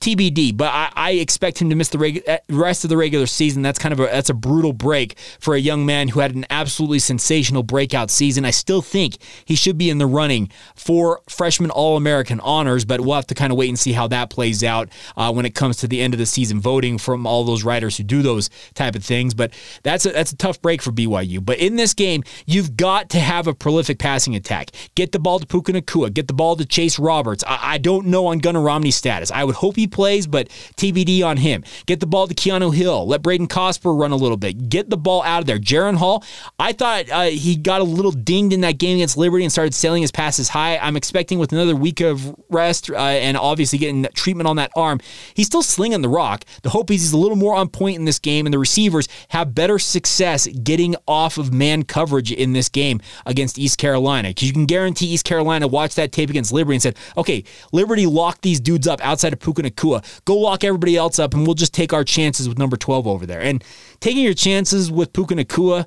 TBD, 0.00 0.56
but 0.56 0.68
I, 0.72 0.90
I, 0.94 1.10
expect 1.12 1.60
him 1.60 1.70
to 1.70 1.74
miss 1.74 1.88
the 1.88 2.22
eh, 2.26 2.38
rest 2.48 2.84
of 2.84 2.90
the 2.90 2.96
regular 2.96 3.26
season. 3.26 3.62
That's 3.62 3.78
kind 3.78 3.92
of 3.92 4.00
a 4.00 4.04
that's 4.04 4.30
a 4.30 4.34
brutal 4.34 4.72
break 4.72 5.18
for 5.40 5.54
a 5.54 5.58
young 5.58 5.86
man 5.86 6.08
who 6.08 6.20
had 6.20 6.34
an 6.34 6.44
absolutely 6.50 6.98
sensational 6.98 7.62
breakout 7.62 8.10
season. 8.10 8.44
I 8.44 8.50
still 8.50 8.82
think 8.82 9.16
he 9.44 9.54
should 9.54 9.78
be 9.78 9.90
in 9.90 9.98
the 9.98 10.06
running 10.06 10.50
for 10.74 11.20
freshman 11.28 11.70
All 11.70 11.96
American 11.96 12.40
honors, 12.40 12.84
but 12.84 13.00
we'll 13.00 13.14
have 13.14 13.26
to 13.28 13.34
kind 13.34 13.50
of 13.50 13.58
wait 13.58 13.68
and 13.68 13.78
see 13.78 13.92
how 13.92 14.06
that 14.08 14.30
plays 14.30 14.62
out 14.62 14.88
uh, 15.16 15.32
when 15.32 15.46
it 15.46 15.54
comes 15.54 15.78
to 15.78 15.88
the 15.88 16.00
end 16.00 16.14
of 16.14 16.18
the 16.18 16.26
season 16.26 16.60
voting 16.60 16.98
from 16.98 17.26
all 17.26 17.44
those 17.44 17.64
writers 17.64 17.96
who 17.96 18.04
do 18.04 18.22
those 18.22 18.50
type 18.74 18.94
of 18.94 19.04
things. 19.04 19.34
But 19.34 19.54
that's 19.82 20.04
a, 20.04 20.10
that's 20.10 20.32
a 20.32 20.36
tough 20.36 20.60
break 20.60 20.82
for 20.82 20.92
BYU. 20.92 21.44
But 21.44 21.58
in 21.58 21.76
this 21.76 21.94
game, 21.94 22.22
you've 22.44 22.76
got 22.76 23.10
to 23.10 23.18
have 23.18 23.46
a 23.46 23.54
prolific 23.54 23.98
passing 23.98 24.36
attack. 24.36 24.70
Get 24.94 25.12
the 25.12 25.18
ball 25.18 25.40
to 25.40 25.46
Puka 25.46 25.72
Nacua. 25.72 26.12
Get 26.12 26.28
the 26.28 26.34
ball 26.34 26.56
to 26.56 26.66
Chase 26.66 26.98
Roberts. 26.98 27.42
I, 27.46 27.58
I 27.62 27.78
don't 27.78 28.06
know 28.06 28.26
on 28.26 28.38
Gunnar 28.38 28.60
Romney's 28.60 28.96
status. 28.96 29.30
I 29.30 29.44
would 29.44 29.56
hope 29.56 29.76
he 29.76 29.85
plays, 29.88 30.26
but 30.26 30.48
TBD 30.76 31.24
on 31.24 31.36
him. 31.36 31.64
Get 31.86 32.00
the 32.00 32.06
ball 32.06 32.26
to 32.26 32.34
Keanu 32.34 32.74
Hill. 32.74 33.06
Let 33.06 33.22
Braden 33.22 33.48
Cosper 33.48 33.98
run 33.98 34.12
a 34.12 34.16
little 34.16 34.36
bit. 34.36 34.68
Get 34.68 34.90
the 34.90 34.96
ball 34.96 35.22
out 35.22 35.40
of 35.40 35.46
there. 35.46 35.58
Jaren 35.58 35.96
Hall, 35.96 36.24
I 36.58 36.72
thought 36.72 37.10
uh, 37.10 37.24
he 37.24 37.56
got 37.56 37.80
a 37.80 37.84
little 37.84 38.12
dinged 38.12 38.52
in 38.52 38.60
that 38.62 38.78
game 38.78 38.96
against 38.96 39.16
Liberty 39.16 39.44
and 39.44 39.52
started 39.52 39.74
sailing 39.74 40.02
his 40.02 40.12
passes 40.12 40.48
high. 40.48 40.78
I'm 40.78 40.96
expecting 40.96 41.38
with 41.38 41.52
another 41.52 41.76
week 41.76 42.00
of 42.00 42.34
rest 42.48 42.90
uh, 42.90 42.96
and 42.96 43.36
obviously 43.36 43.78
getting 43.78 44.06
treatment 44.14 44.48
on 44.48 44.56
that 44.56 44.70
arm, 44.76 45.00
he's 45.34 45.46
still 45.46 45.62
slinging 45.62 46.02
the 46.02 46.08
rock. 46.08 46.44
The 46.62 46.70
hope 46.70 46.90
is 46.90 47.02
he's 47.02 47.12
a 47.12 47.18
little 47.18 47.36
more 47.36 47.54
on 47.54 47.68
point 47.68 47.96
in 47.96 48.04
this 48.04 48.18
game, 48.18 48.46
and 48.46 48.52
the 48.52 48.58
receivers 48.58 49.08
have 49.28 49.54
better 49.54 49.78
success 49.78 50.46
getting 50.46 50.96
off 51.06 51.38
of 51.38 51.52
man 51.52 51.82
coverage 51.82 52.32
in 52.32 52.52
this 52.52 52.68
game 52.68 53.00
against 53.24 53.58
East 53.58 53.78
Carolina 53.78 54.28
because 54.28 54.48
you 54.48 54.52
can 54.52 54.66
guarantee 54.66 55.06
East 55.06 55.24
Carolina 55.24 55.66
watched 55.66 55.96
that 55.96 56.12
tape 56.12 56.30
against 56.30 56.52
Liberty 56.52 56.76
and 56.76 56.82
said, 56.82 56.96
okay, 57.16 57.44
Liberty 57.72 58.06
locked 58.06 58.42
these 58.42 58.60
dudes 58.60 58.86
up 58.86 59.00
outside 59.04 59.32
of 59.32 59.40
Puka 59.40 59.62
Nacua. 59.76 60.24
Go 60.24 60.36
lock 60.36 60.64
everybody 60.64 60.96
else 60.96 61.18
up, 61.18 61.34
and 61.34 61.46
we'll 61.46 61.54
just 61.54 61.74
take 61.74 61.92
our 61.92 62.04
chances 62.04 62.48
with 62.48 62.58
number 62.58 62.76
12 62.76 63.06
over 63.06 63.26
there. 63.26 63.40
And 63.40 63.62
taking 64.00 64.24
your 64.24 64.34
chances 64.34 64.90
with 64.90 65.12
Puka 65.12 65.34
Nacua, 65.34 65.86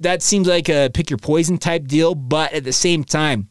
that 0.00 0.22
seems 0.22 0.48
like 0.48 0.68
a 0.68 0.90
pick 0.92 1.10
your 1.10 1.18
poison 1.18 1.58
type 1.58 1.86
deal, 1.86 2.14
but 2.14 2.52
at 2.52 2.64
the 2.64 2.72
same 2.72 3.04
time, 3.04 3.48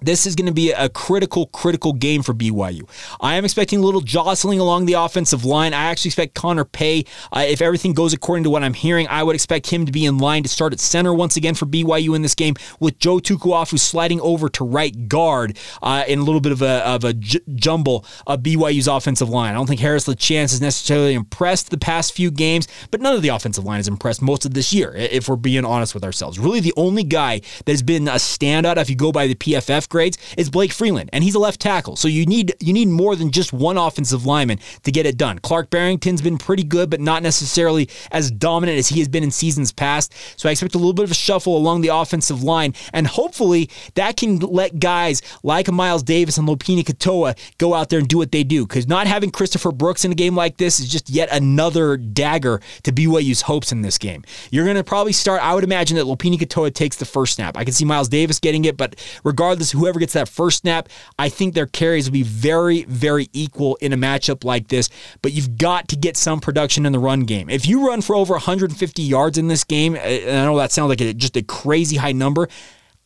this 0.00 0.26
is 0.26 0.34
going 0.34 0.46
to 0.46 0.52
be 0.52 0.72
a 0.72 0.88
critical, 0.88 1.46
critical 1.46 1.92
game 1.92 2.22
for 2.22 2.34
BYU. 2.34 2.88
I 3.20 3.34
am 3.34 3.44
expecting 3.44 3.80
a 3.80 3.82
little 3.82 4.00
jostling 4.00 4.60
along 4.60 4.86
the 4.86 4.94
offensive 4.94 5.44
line. 5.44 5.74
I 5.74 5.84
actually 5.84 6.10
expect 6.10 6.34
Connor 6.34 6.64
Pay, 6.64 7.04
uh, 7.32 7.44
if 7.46 7.60
everything 7.60 7.92
goes 7.92 8.12
according 8.12 8.44
to 8.44 8.50
what 8.50 8.62
I'm 8.62 8.74
hearing, 8.74 9.08
I 9.08 9.22
would 9.22 9.34
expect 9.34 9.68
him 9.68 9.86
to 9.86 9.92
be 9.92 10.04
in 10.04 10.18
line 10.18 10.42
to 10.42 10.48
start 10.48 10.72
at 10.72 10.80
center 10.80 11.12
once 11.12 11.36
again 11.36 11.54
for 11.54 11.66
BYU 11.66 12.14
in 12.14 12.22
this 12.22 12.34
game, 12.34 12.54
with 12.80 12.98
Joe 12.98 13.16
Tukuafu 13.16 13.78
sliding 13.78 14.20
over 14.20 14.48
to 14.50 14.64
right 14.64 15.08
guard 15.08 15.58
uh, 15.82 16.04
in 16.06 16.20
a 16.20 16.22
little 16.22 16.40
bit 16.40 16.52
of 16.52 16.62
a, 16.62 16.86
of 16.86 17.04
a 17.04 17.12
j- 17.14 17.40
jumble 17.54 18.04
of 18.26 18.40
BYU's 18.40 18.88
offensive 18.88 19.28
line. 19.28 19.50
I 19.50 19.54
don't 19.54 19.66
think 19.66 19.80
Harris 19.80 20.06
LaChance 20.06 20.50
has 20.50 20.60
necessarily 20.60 21.14
impressed 21.14 21.70
the 21.70 21.78
past 21.78 22.12
few 22.12 22.30
games, 22.30 22.68
but 22.90 23.00
none 23.00 23.14
of 23.14 23.22
the 23.22 23.28
offensive 23.28 23.64
line 23.64 23.78
has 23.78 23.88
impressed 23.88 24.22
most 24.22 24.44
of 24.44 24.54
this 24.54 24.72
year, 24.72 24.94
if 24.94 25.28
we're 25.28 25.36
being 25.36 25.64
honest 25.64 25.94
with 25.94 26.04
ourselves. 26.04 26.38
Really, 26.38 26.60
the 26.60 26.74
only 26.76 27.04
guy 27.04 27.40
that 27.64 27.72
has 27.72 27.82
been 27.82 28.08
a 28.08 28.12
standout, 28.12 28.76
if 28.76 28.88
you 28.88 28.96
go 28.96 29.12
by 29.12 29.26
the 29.26 29.34
PFF 29.34 29.87
grades 29.88 30.18
is 30.36 30.50
Blake 30.50 30.72
Freeland, 30.72 31.10
and 31.12 31.24
he's 31.24 31.34
a 31.34 31.38
left 31.38 31.60
tackle. 31.60 31.96
So 31.96 32.08
you 32.08 32.26
need 32.26 32.54
you 32.60 32.72
need 32.72 32.88
more 32.88 33.16
than 33.16 33.30
just 33.30 33.52
one 33.52 33.76
offensive 33.76 34.26
lineman 34.26 34.58
to 34.82 34.92
get 34.92 35.06
it 35.06 35.16
done. 35.16 35.38
Clark 35.38 35.70
Barrington's 35.70 36.22
been 36.22 36.38
pretty 36.38 36.64
good, 36.64 36.90
but 36.90 37.00
not 37.00 37.22
necessarily 37.22 37.88
as 38.10 38.30
dominant 38.30 38.78
as 38.78 38.88
he 38.88 38.98
has 39.00 39.08
been 39.08 39.22
in 39.22 39.30
seasons 39.30 39.72
past. 39.72 40.12
So 40.36 40.48
I 40.48 40.52
expect 40.52 40.74
a 40.74 40.78
little 40.78 40.92
bit 40.92 41.04
of 41.04 41.10
a 41.10 41.14
shuffle 41.14 41.56
along 41.56 41.80
the 41.80 41.88
offensive 41.88 42.42
line, 42.42 42.74
and 42.92 43.06
hopefully 43.06 43.70
that 43.94 44.16
can 44.16 44.38
let 44.38 44.78
guys 44.78 45.22
like 45.42 45.70
Miles 45.70 46.02
Davis 46.02 46.38
and 46.38 46.48
Lopini 46.48 46.82
Katoa 46.82 47.38
go 47.58 47.74
out 47.74 47.88
there 47.88 47.98
and 47.98 48.08
do 48.08 48.18
what 48.18 48.32
they 48.32 48.44
do. 48.44 48.66
Because 48.66 48.86
not 48.86 49.06
having 49.06 49.30
Christopher 49.30 49.72
Brooks 49.72 50.04
in 50.04 50.12
a 50.12 50.14
game 50.14 50.34
like 50.34 50.56
this 50.56 50.80
is 50.80 50.88
just 50.88 51.10
yet 51.10 51.28
another 51.32 51.96
dagger 51.96 52.60
to 52.82 52.92
BYU's 52.92 53.42
hopes 53.42 53.72
in 53.72 53.82
this 53.82 53.98
game. 53.98 54.24
You're 54.50 54.64
going 54.64 54.76
to 54.76 54.84
probably 54.84 55.12
start. 55.12 55.42
I 55.42 55.54
would 55.54 55.64
imagine 55.64 55.96
that 55.96 56.04
Lopini 56.04 56.38
Katoa 56.38 56.72
takes 56.72 56.96
the 56.96 57.04
first 57.04 57.34
snap. 57.34 57.56
I 57.56 57.64
can 57.64 57.72
see 57.72 57.84
Miles 57.84 58.08
Davis 58.08 58.38
getting 58.38 58.64
it, 58.64 58.76
but 58.76 58.96
regardless, 59.24 59.74
whoever 59.78 59.98
gets 59.98 60.12
that 60.12 60.28
first 60.28 60.58
snap, 60.58 60.88
I 61.18 61.28
think 61.28 61.54
their 61.54 61.66
carries 61.66 62.06
will 62.06 62.12
be 62.12 62.22
very, 62.22 62.84
very 62.84 63.28
equal 63.32 63.76
in 63.76 63.92
a 63.92 63.96
matchup 63.96 64.44
like 64.44 64.68
this. 64.68 64.88
But 65.22 65.32
you've 65.32 65.56
got 65.56 65.88
to 65.88 65.96
get 65.96 66.16
some 66.16 66.40
production 66.40 66.86
in 66.86 66.92
the 66.92 66.98
run 66.98 67.20
game. 67.20 67.48
If 67.48 67.66
you 67.66 67.86
run 67.86 68.02
for 68.02 68.14
over 68.14 68.34
150 68.34 69.02
yards 69.02 69.38
in 69.38 69.48
this 69.48 69.64
game, 69.64 69.96
and 69.96 70.38
I 70.38 70.44
know 70.44 70.56
that 70.58 70.72
sounds 70.72 70.88
like 70.88 71.00
a, 71.00 71.14
just 71.14 71.36
a 71.36 71.42
crazy 71.42 71.96
high 71.96 72.12
number. 72.12 72.48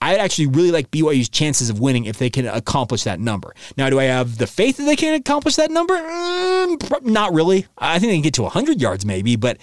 I'd 0.00 0.19
actually 0.19 0.49
really 0.49 0.73
like 0.73 0.91
BYU's 0.91 1.29
chances 1.29 1.71
of 1.71 1.79
winning 1.79 2.07
if 2.07 2.19
they 2.19 2.29
can 2.29 2.49
accomplish 2.49 3.05
that 3.05 3.21
number. 3.21 3.55
Now, 3.76 3.88
do 3.88 4.00
I 4.00 4.05
have 4.05 4.37
the 4.37 4.49
faith 4.49 4.79
that 4.79 4.83
they 4.83 4.97
can 4.97 5.14
accomplish 5.14 5.55
that 5.55 5.71
number? 5.71 5.95
Mm, 5.95 7.05
not 7.05 7.33
really. 7.33 7.67
I 7.79 8.00
think 8.00 8.11
they 8.11 8.17
can 8.17 8.23
get 8.23 8.35
to 8.35 8.43
100 8.43 8.81
yards 8.81 9.07
maybe, 9.07 9.37
but 9.37 9.59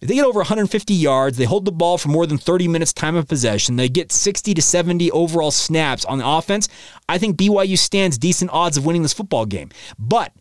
if 0.00 0.08
they 0.08 0.14
get 0.14 0.24
over 0.24 0.38
150 0.38 0.94
yards, 0.94 1.36
they 1.36 1.44
hold 1.44 1.64
the 1.64 1.72
ball 1.72 1.98
for 1.98 2.08
more 2.08 2.26
than 2.26 2.38
30 2.38 2.68
minutes 2.68 2.92
time 2.92 3.16
of 3.16 3.28
possession, 3.28 3.76
they 3.76 3.88
get 3.88 4.12
60 4.12 4.54
to 4.54 4.62
70 4.62 5.10
overall 5.10 5.50
snaps 5.50 6.04
on 6.04 6.18
the 6.18 6.26
offense, 6.26 6.68
I 7.08 7.18
think 7.18 7.36
BYU 7.36 7.76
stands 7.76 8.16
decent 8.16 8.50
odds 8.52 8.76
of 8.76 8.86
winning 8.86 9.02
this 9.02 9.12
football 9.12 9.44
game. 9.44 9.70
But 9.98 10.32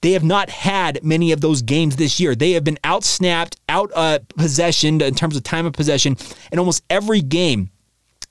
they 0.00 0.12
have 0.12 0.24
not 0.24 0.50
had 0.50 1.04
many 1.04 1.30
of 1.32 1.40
those 1.40 1.62
games 1.62 1.96
this 1.96 2.18
year. 2.18 2.34
They 2.34 2.52
have 2.52 2.64
been 2.64 2.78
out 2.84 3.04
snapped, 3.04 3.56
out 3.68 3.90
uh, 3.94 4.18
possessioned 4.36 5.02
in 5.02 5.14
terms 5.14 5.36
of 5.36 5.42
time 5.42 5.66
of 5.66 5.74
possession 5.74 6.16
in 6.50 6.58
almost 6.58 6.82
every 6.90 7.20
game 7.20 7.70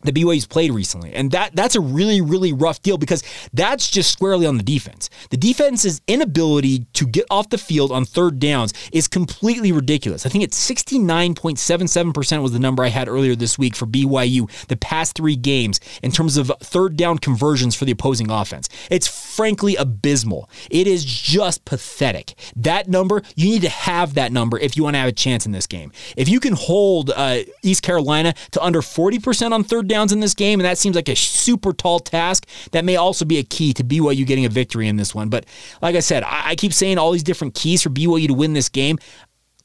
the 0.03 0.11
BYU's 0.11 0.47
played 0.47 0.71
recently. 0.71 1.13
And 1.13 1.31
that 1.31 1.55
that's 1.55 1.75
a 1.75 1.81
really, 1.81 2.21
really 2.21 2.53
rough 2.53 2.81
deal 2.81 2.97
because 2.97 3.23
that's 3.53 3.89
just 3.89 4.11
squarely 4.11 4.45
on 4.45 4.57
the 4.57 4.63
defense. 4.63 5.09
The 5.29 5.37
defense's 5.37 6.01
inability 6.07 6.85
to 6.93 7.05
get 7.05 7.25
off 7.29 7.49
the 7.49 7.57
field 7.57 7.91
on 7.91 8.05
third 8.05 8.39
downs 8.39 8.73
is 8.91 9.07
completely 9.07 9.71
ridiculous. 9.71 10.25
I 10.25 10.29
think 10.29 10.43
it's 10.43 10.69
69.77% 10.69 12.41
was 12.41 12.51
the 12.51 12.59
number 12.59 12.83
I 12.83 12.89
had 12.89 13.07
earlier 13.07 13.35
this 13.35 13.57
week 13.57 13.75
for 13.75 13.85
BYU 13.85 14.49
the 14.67 14.77
past 14.77 15.15
three 15.15 15.35
games 15.35 15.79
in 16.01 16.11
terms 16.11 16.37
of 16.37 16.51
third 16.61 16.95
down 16.95 17.17
conversions 17.17 17.75
for 17.75 17.85
the 17.85 17.91
opposing 17.91 18.29
offense. 18.31 18.69
It's 18.89 19.07
frankly 19.07 19.75
abysmal. 19.75 20.49
It 20.69 20.87
is 20.87 21.05
just 21.05 21.65
pathetic. 21.65 22.35
That 22.55 22.87
number, 22.87 23.21
you 23.35 23.49
need 23.49 23.61
to 23.63 23.69
have 23.69 24.13
that 24.15 24.31
number 24.31 24.57
if 24.59 24.77
you 24.77 24.83
want 24.83 24.95
to 24.95 24.99
have 24.99 25.09
a 25.09 25.13
chance 25.13 25.45
in 25.45 25.51
this 25.51 25.67
game. 25.67 25.91
If 26.17 26.29
you 26.29 26.39
can 26.39 26.53
hold 26.53 27.11
uh, 27.11 27.39
East 27.63 27.83
Carolina 27.83 28.33
to 28.51 28.63
under 28.63 28.81
40% 28.81 29.51
on 29.51 29.63
third 29.63 29.87
downs 29.91 30.11
in 30.11 30.19
this 30.19 30.33
game, 30.33 30.59
and 30.59 30.65
that 30.65 30.77
seems 30.77 30.95
like 30.95 31.09
a 31.09 31.15
super 31.15 31.73
tall 31.73 31.99
task. 31.99 32.47
That 32.71 32.85
may 32.85 32.95
also 32.95 33.25
be 33.25 33.37
a 33.37 33.43
key 33.43 33.73
to 33.73 33.83
BYU 33.83 34.25
getting 34.25 34.45
a 34.45 34.49
victory 34.49 34.87
in 34.87 34.95
this 34.95 35.13
one. 35.13 35.29
But 35.29 35.45
like 35.81 35.95
I 35.95 35.99
said, 35.99 36.23
I, 36.23 36.49
I 36.49 36.55
keep 36.55 36.73
saying 36.73 36.97
all 36.97 37.11
these 37.11 37.23
different 37.23 37.53
keys 37.53 37.81
for 37.81 37.89
BYU 37.89 38.27
to 38.27 38.33
win 38.33 38.53
this 38.53 38.69
game. 38.69 38.97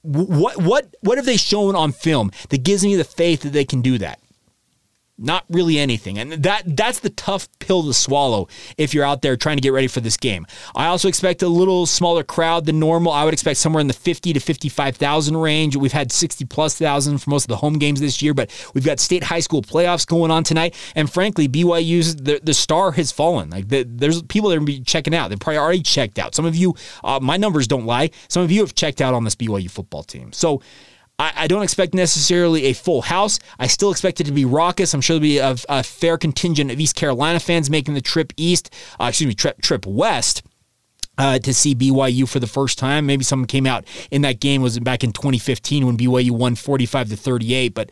What 0.03 0.63
what 0.63 0.95
what 1.01 1.19
have 1.19 1.27
they 1.27 1.37
shown 1.37 1.75
on 1.75 1.93
film 1.93 2.31
that 2.51 2.63
gives 2.63 2.85
me 2.85 2.95
the 2.95 3.05
faith 3.05 3.43
that 3.43 3.53
they 3.53 3.65
can 3.65 3.83
do 3.83 3.99
that? 3.99 4.21
Not 5.19 5.45
really 5.49 5.79
anything. 5.79 6.19
And 6.19 6.33
that 6.33 6.77
that's 6.77 7.01
the 7.01 7.09
tough 7.09 7.49
pill 7.59 7.83
to 7.85 7.95
swallow 7.95 8.49
if 8.77 8.93
you're 8.93 9.05
out 9.05 9.23
there 9.23 9.35
trying 9.37 9.57
to 9.57 9.63
get 9.63 9.73
ready 9.73 9.87
for 9.87 10.01
this 10.01 10.19
game. 10.19 10.47
I 10.75 10.89
also 10.89 11.09
expect 11.09 11.41
a 11.43 11.49
little 11.49 11.87
smaller 11.87 12.23
crowd 12.23 12.67
than 12.67 12.79
normal. 12.79 13.13
I 13.13 13.25
would 13.25 13.33
expect 13.33 13.59
somewhere 13.59 13.81
in 13.81 13.87
the 13.87 13.95
50 13.95 14.35
to 14.35 14.41
55,000 14.41 15.37
range. 15.39 15.75
We've 15.75 15.93
had 15.93 16.13
60 16.13 16.45
plus 16.45 16.77
thousand 16.77 17.19
for 17.19 17.31
most 17.31 17.45
of 17.45 17.49
the 17.49 17.57
home 17.57 17.79
games 17.79 18.01
this 18.01 18.21
year, 18.21 18.35
but 18.35 18.51
we've 18.75 18.85
got 18.85 19.01
state 19.01 19.25
high 19.25 19.41
school 19.41 19.63
playoffs 19.63 20.07
going 20.07 20.31
on 20.31 20.45
tonight. 20.45 20.75
And 20.95 21.11
frankly, 21.11 21.49
BYU's 21.49 22.17
the, 22.17 22.39
the 22.43 22.55
star 22.55 22.93
has 22.93 23.11
fallen. 23.11 23.49
Like 23.49 23.69
the, 23.69 23.85
there's 23.89 24.23
people 24.23 24.51
that 24.51 24.59
are 24.59 24.61
be 24.61 24.81
checking 24.81 25.15
out. 25.15 25.29
They've 25.29 25.41
probably 25.41 25.59
already 25.59 25.83
checked 25.83 26.19
out. 26.19 26.35
Some 26.35 26.45
of 26.45 26.55
you, 26.55 26.75
uh, 27.03 27.21
my 27.23 27.39
numbers 27.39 27.67
don't 27.67 27.87
lie. 27.87 28.11
Some 28.29 28.43
of 28.43 28.53
you 28.53 28.61
have 28.61 28.75
checked 28.75 29.01
out 29.01 29.15
on 29.15 29.25
this 29.25 29.35
BYU 29.35 29.71
football 29.71 30.03
team. 30.03 30.33
So 30.35 30.61
I, 31.19 31.33
I, 31.37 31.47
don't 31.47 31.63
expect 31.63 31.95
necessarily 31.95 32.65
a 32.65 32.73
full 32.73 33.03
house. 33.03 33.39
I 33.59 33.67
still 33.67 33.91
expect 33.91 34.21
it 34.21 34.25
to 34.25 34.33
be 34.33 34.45
raucous. 34.45 34.93
I'm 34.93 35.01
sure 35.01 35.19
there'll 35.19 35.21
be 35.21 35.39
a, 35.39 35.57
a 35.69 35.83
fair 35.83 36.19
contingent 36.19 36.71
of 36.71 36.79
East 36.79 36.95
Carolina 36.95 37.41
fans 37.41 37.71
making 37.71 37.95
the 37.95 38.01
trip 38.01 38.33
east, 38.37 38.73
uh, 39.01 39.07
excuse 39.07 39.29
me, 39.29 39.35
trip, 39.35 39.61
trip 39.63 39.87
west. 39.87 40.43
Uh, 41.19 41.39
to 41.39 41.55
see 41.55 41.75
BYU 41.75 42.29
for 42.29 42.41
the 42.41 42.47
first 42.47 42.77
time. 42.77 43.07
Maybe 43.07 43.25
someone 43.25 43.47
came 43.47 43.67
out 43.67 43.87
in 44.11 44.21
that 44.21 44.39
game 44.39 44.61
was 44.61 44.79
back 44.79 45.03
in 45.03 45.13
2015 45.13 45.87
when 45.87 45.97
BYU 45.97 46.33
won 46.33 46.57
45 46.57 47.09
to 47.09 47.17
38. 47.17 47.73
But 47.73 47.91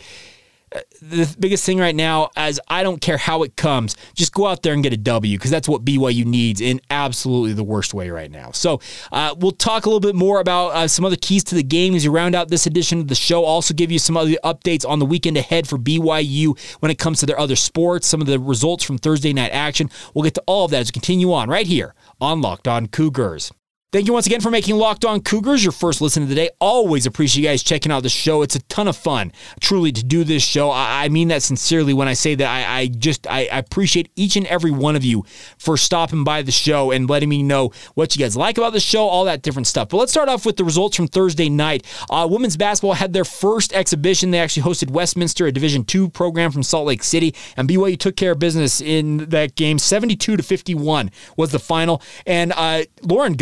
the 1.00 1.36
biggest 1.38 1.64
thing 1.64 1.78
right 1.78 1.94
now 1.94 2.30
is 2.36 2.60
I 2.68 2.82
don't 2.82 3.00
care 3.00 3.16
how 3.16 3.42
it 3.42 3.56
comes, 3.56 3.96
just 4.14 4.32
go 4.32 4.46
out 4.46 4.62
there 4.62 4.72
and 4.72 4.82
get 4.82 4.92
a 4.92 4.96
W 4.96 5.38
because 5.38 5.50
that's 5.50 5.68
what 5.68 5.84
BYU 5.84 6.24
needs 6.24 6.60
in 6.60 6.80
absolutely 6.90 7.52
the 7.52 7.64
worst 7.64 7.94
way 7.94 8.10
right 8.10 8.30
now. 8.30 8.50
So 8.52 8.80
uh, 9.12 9.34
we'll 9.38 9.52
talk 9.52 9.86
a 9.86 9.88
little 9.88 10.00
bit 10.00 10.14
more 10.14 10.40
about 10.40 10.68
uh, 10.68 10.88
some 10.88 11.04
other 11.04 11.16
keys 11.16 11.44
to 11.44 11.54
the 11.54 11.62
game 11.62 11.94
as 11.94 12.04
you 12.04 12.10
round 12.10 12.34
out 12.34 12.48
this 12.48 12.66
edition 12.66 13.00
of 13.00 13.08
the 13.08 13.14
show. 13.14 13.44
Also 13.44 13.74
give 13.74 13.92
you 13.92 13.98
some 13.98 14.16
other 14.16 14.32
updates 14.44 14.88
on 14.88 14.98
the 14.98 15.06
weekend 15.06 15.36
ahead 15.36 15.68
for 15.68 15.78
BYU 15.78 16.58
when 16.80 16.90
it 16.90 16.98
comes 16.98 17.20
to 17.20 17.26
their 17.26 17.38
other 17.38 17.56
sports, 17.56 18.06
some 18.06 18.20
of 18.20 18.26
the 18.26 18.38
results 18.38 18.84
from 18.84 18.98
Thursday 18.98 19.32
night 19.32 19.50
action. 19.52 19.90
We'll 20.12 20.24
get 20.24 20.34
to 20.34 20.42
all 20.46 20.64
of 20.64 20.70
that 20.72 20.80
as 20.80 20.88
we 20.88 20.92
continue 20.92 21.32
on 21.32 21.48
right 21.48 21.66
here 21.66 21.94
on 22.20 22.40
Locked 22.40 22.68
On 22.68 22.86
Cougars. 22.86 23.52
Thank 23.94 24.08
you 24.08 24.12
once 24.12 24.26
again 24.26 24.40
for 24.40 24.50
making 24.50 24.74
Locked 24.74 25.04
On 25.04 25.20
Cougars 25.20 25.62
your 25.62 25.70
first 25.70 26.00
listen 26.00 26.24
of 26.24 26.28
the 26.28 26.34
day. 26.34 26.50
Always 26.60 27.06
appreciate 27.06 27.42
you 27.44 27.48
guys 27.48 27.62
checking 27.62 27.92
out 27.92 28.02
the 28.02 28.08
show. 28.08 28.42
It's 28.42 28.56
a 28.56 28.62
ton 28.62 28.88
of 28.88 28.96
fun, 28.96 29.30
truly, 29.60 29.92
to 29.92 30.02
do 30.02 30.24
this 30.24 30.42
show. 30.42 30.70
I, 30.70 31.04
I 31.04 31.08
mean 31.10 31.28
that 31.28 31.44
sincerely 31.44 31.94
when 31.94 32.08
I 32.08 32.14
say 32.14 32.34
that. 32.34 32.44
I, 32.44 32.80
I 32.80 32.86
just 32.88 33.24
I, 33.28 33.42
I, 33.52 33.58
appreciate 33.58 34.10
each 34.16 34.34
and 34.34 34.48
every 34.48 34.72
one 34.72 34.96
of 34.96 35.04
you 35.04 35.24
for 35.58 35.76
stopping 35.76 36.24
by 36.24 36.42
the 36.42 36.50
show 36.50 36.90
and 36.90 37.08
letting 37.08 37.28
me 37.28 37.44
know 37.44 37.70
what 37.94 38.16
you 38.16 38.24
guys 38.24 38.36
like 38.36 38.58
about 38.58 38.72
the 38.72 38.80
show, 38.80 39.06
all 39.06 39.26
that 39.26 39.42
different 39.42 39.68
stuff. 39.68 39.90
But 39.90 39.98
let's 39.98 40.10
start 40.10 40.28
off 40.28 40.44
with 40.44 40.56
the 40.56 40.64
results 40.64 40.96
from 40.96 41.06
Thursday 41.06 41.48
night. 41.48 41.86
Uh, 42.10 42.26
women's 42.28 42.56
basketball 42.56 42.94
had 42.94 43.12
their 43.12 43.24
first 43.24 43.72
exhibition. 43.74 44.32
They 44.32 44.40
actually 44.40 44.64
hosted 44.64 44.90
Westminster, 44.90 45.46
a 45.46 45.52
Division 45.52 45.84
two 45.84 46.10
program 46.10 46.50
from 46.50 46.64
Salt 46.64 46.88
Lake 46.88 47.04
City, 47.04 47.32
and 47.56 47.68
BYU 47.68 47.96
took 47.96 48.16
care 48.16 48.32
of 48.32 48.40
business 48.40 48.80
in 48.80 49.18
that 49.28 49.54
game. 49.54 49.78
Seventy-two 49.78 50.36
to 50.36 50.42
fifty-one 50.42 51.12
was 51.36 51.52
the 51.52 51.60
final, 51.60 52.02
and 52.26 52.52
uh, 52.56 52.82
Lauren 53.02 53.34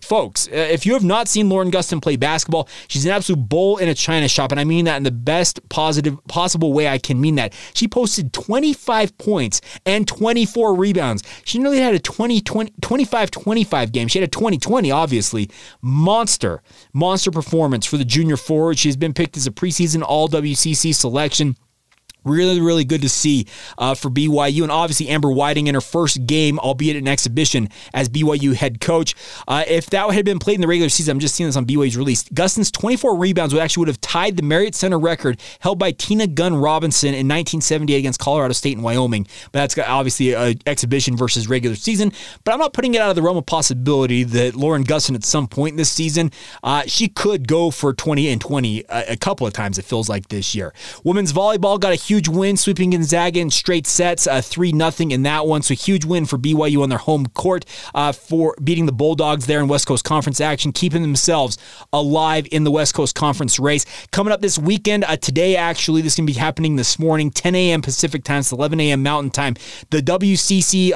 Folks, 0.00 0.48
uh, 0.48 0.52
if 0.52 0.86
you 0.86 0.94
have 0.94 1.04
not 1.04 1.28
seen 1.28 1.48
Lauren 1.48 1.70
Gustin 1.70 2.00
play 2.02 2.16
basketball, 2.16 2.68
she's 2.88 3.04
an 3.04 3.12
absolute 3.12 3.48
bull 3.48 3.78
in 3.78 3.88
a 3.88 3.94
china 3.94 4.28
shop, 4.28 4.50
and 4.50 4.60
I 4.60 4.64
mean 4.64 4.84
that 4.86 4.96
in 4.96 5.02
the 5.02 5.10
best 5.10 5.68
positive 5.68 6.18
possible 6.28 6.72
way 6.72 6.88
I 6.88 6.98
can 6.98 7.20
mean 7.20 7.36
that. 7.36 7.54
She 7.74 7.88
posted 7.88 8.32
25 8.32 9.18
points 9.18 9.60
and 9.84 10.06
24 10.06 10.74
rebounds. 10.74 11.22
She 11.44 11.58
nearly 11.58 11.78
had 11.78 11.94
a 11.94 11.98
20, 11.98 12.40
20 12.40 12.72
25-25 12.80 13.92
game. 13.92 14.08
She 14.08 14.20
had 14.20 14.28
a 14.28 14.30
20-20, 14.30 14.94
obviously. 14.94 15.50
Monster, 15.80 16.62
monster 16.92 17.30
performance 17.30 17.86
for 17.86 17.96
the 17.96 18.04
junior 18.04 18.36
forward. 18.36 18.78
She's 18.78 18.96
been 18.96 19.12
picked 19.14 19.36
as 19.36 19.46
a 19.46 19.50
preseason 19.50 20.02
All 20.02 20.28
WCC 20.28 20.94
selection. 20.94 21.56
Really, 22.24 22.60
really 22.60 22.84
good 22.84 23.02
to 23.02 23.08
see 23.08 23.46
uh, 23.78 23.94
for 23.94 24.10
BYU. 24.10 24.62
And 24.62 24.70
obviously, 24.70 25.08
Amber 25.08 25.30
Whiting 25.30 25.66
in 25.66 25.74
her 25.74 25.80
first 25.80 26.26
game, 26.26 26.58
albeit 26.58 26.96
an 26.96 27.08
exhibition, 27.08 27.68
as 27.94 28.08
BYU 28.08 28.54
head 28.54 28.80
coach. 28.80 29.14
Uh, 29.48 29.64
if 29.66 29.86
that 29.90 30.10
had 30.12 30.24
been 30.24 30.38
played 30.38 30.54
in 30.54 30.60
the 30.60 30.68
regular 30.68 30.88
season, 30.88 31.12
I'm 31.12 31.20
just 31.20 31.34
seeing 31.34 31.48
this 31.48 31.56
on 31.56 31.66
BYU's 31.66 31.96
release. 31.96 32.24
Gustin's 32.24 32.70
24 32.70 33.16
rebounds 33.16 33.54
would 33.54 33.62
actually 33.62 33.82
would 33.82 33.88
have 33.88 34.00
tied 34.00 34.36
the 34.36 34.42
Marriott 34.42 34.74
Center 34.74 34.98
record 34.98 35.40
held 35.60 35.78
by 35.78 35.92
Tina 35.92 36.26
Gunn 36.26 36.54
Robinson 36.54 37.08
in 37.08 37.26
1978 37.26 37.98
against 37.98 38.20
Colorado 38.20 38.52
State 38.52 38.76
and 38.76 38.84
Wyoming. 38.84 39.26
But 39.50 39.60
that's 39.60 39.78
obviously 39.78 40.34
an 40.34 40.58
exhibition 40.66 41.16
versus 41.16 41.48
regular 41.48 41.76
season. 41.76 42.12
But 42.44 42.52
I'm 42.52 42.60
not 42.60 42.72
putting 42.72 42.94
it 42.94 43.00
out 43.00 43.10
of 43.10 43.16
the 43.16 43.22
realm 43.22 43.36
of 43.36 43.46
possibility 43.46 44.22
that 44.24 44.54
Lauren 44.54 44.84
Gustin 44.84 45.14
at 45.14 45.24
some 45.24 45.46
point 45.48 45.76
this 45.76 45.90
season, 45.90 46.30
uh, 46.62 46.82
she 46.86 47.08
could 47.08 47.48
go 47.48 47.70
for 47.70 47.92
20 47.92 48.28
and 48.28 48.40
20 48.40 48.84
a, 48.88 49.12
a 49.12 49.16
couple 49.16 49.46
of 49.46 49.52
times, 49.52 49.78
it 49.78 49.84
feels 49.84 50.08
like 50.08 50.28
this 50.28 50.54
year. 50.54 50.72
Women's 51.04 51.32
volleyball 51.32 51.80
got 51.80 51.92
a 51.92 51.96
huge 51.96 52.11
huge 52.12 52.28
win, 52.28 52.58
sweeping 52.58 52.90
Gonzaga 52.90 53.40
in 53.40 53.48
straight 53.48 53.86
sets, 53.86 54.26
uh, 54.26 54.42
3 54.42 54.72
nothing 54.72 55.12
in 55.12 55.22
that 55.22 55.46
one. 55.46 55.62
So 55.62 55.72
huge 55.72 56.04
win 56.04 56.26
for 56.26 56.36
BYU 56.36 56.82
on 56.82 56.90
their 56.90 56.98
home 56.98 57.24
court 57.24 57.64
uh, 57.94 58.12
for 58.12 58.54
beating 58.62 58.84
the 58.84 58.92
Bulldogs 58.92 59.46
there 59.46 59.60
in 59.60 59.66
West 59.66 59.86
Coast 59.86 60.04
Conference 60.04 60.38
action, 60.38 60.72
keeping 60.72 61.00
themselves 61.00 61.56
alive 61.90 62.46
in 62.52 62.64
the 62.64 62.70
West 62.70 62.92
Coast 62.92 63.14
Conference 63.14 63.58
race. 63.58 63.86
Coming 64.10 64.30
up 64.30 64.42
this 64.42 64.58
weekend, 64.58 65.04
uh, 65.04 65.16
today 65.16 65.56
actually, 65.56 66.02
this 66.02 66.12
is 66.12 66.16
going 66.18 66.26
to 66.26 66.34
be 66.34 66.38
happening 66.38 66.76
this 66.76 66.98
morning, 66.98 67.30
10 67.30 67.54
a.m. 67.54 67.80
Pacific 67.80 68.24
time, 68.24 68.42
so 68.42 68.56
11 68.56 68.78
a.m. 68.80 69.02
Mountain 69.02 69.30
time. 69.30 69.54
The 69.88 70.02
WCC 70.02 70.92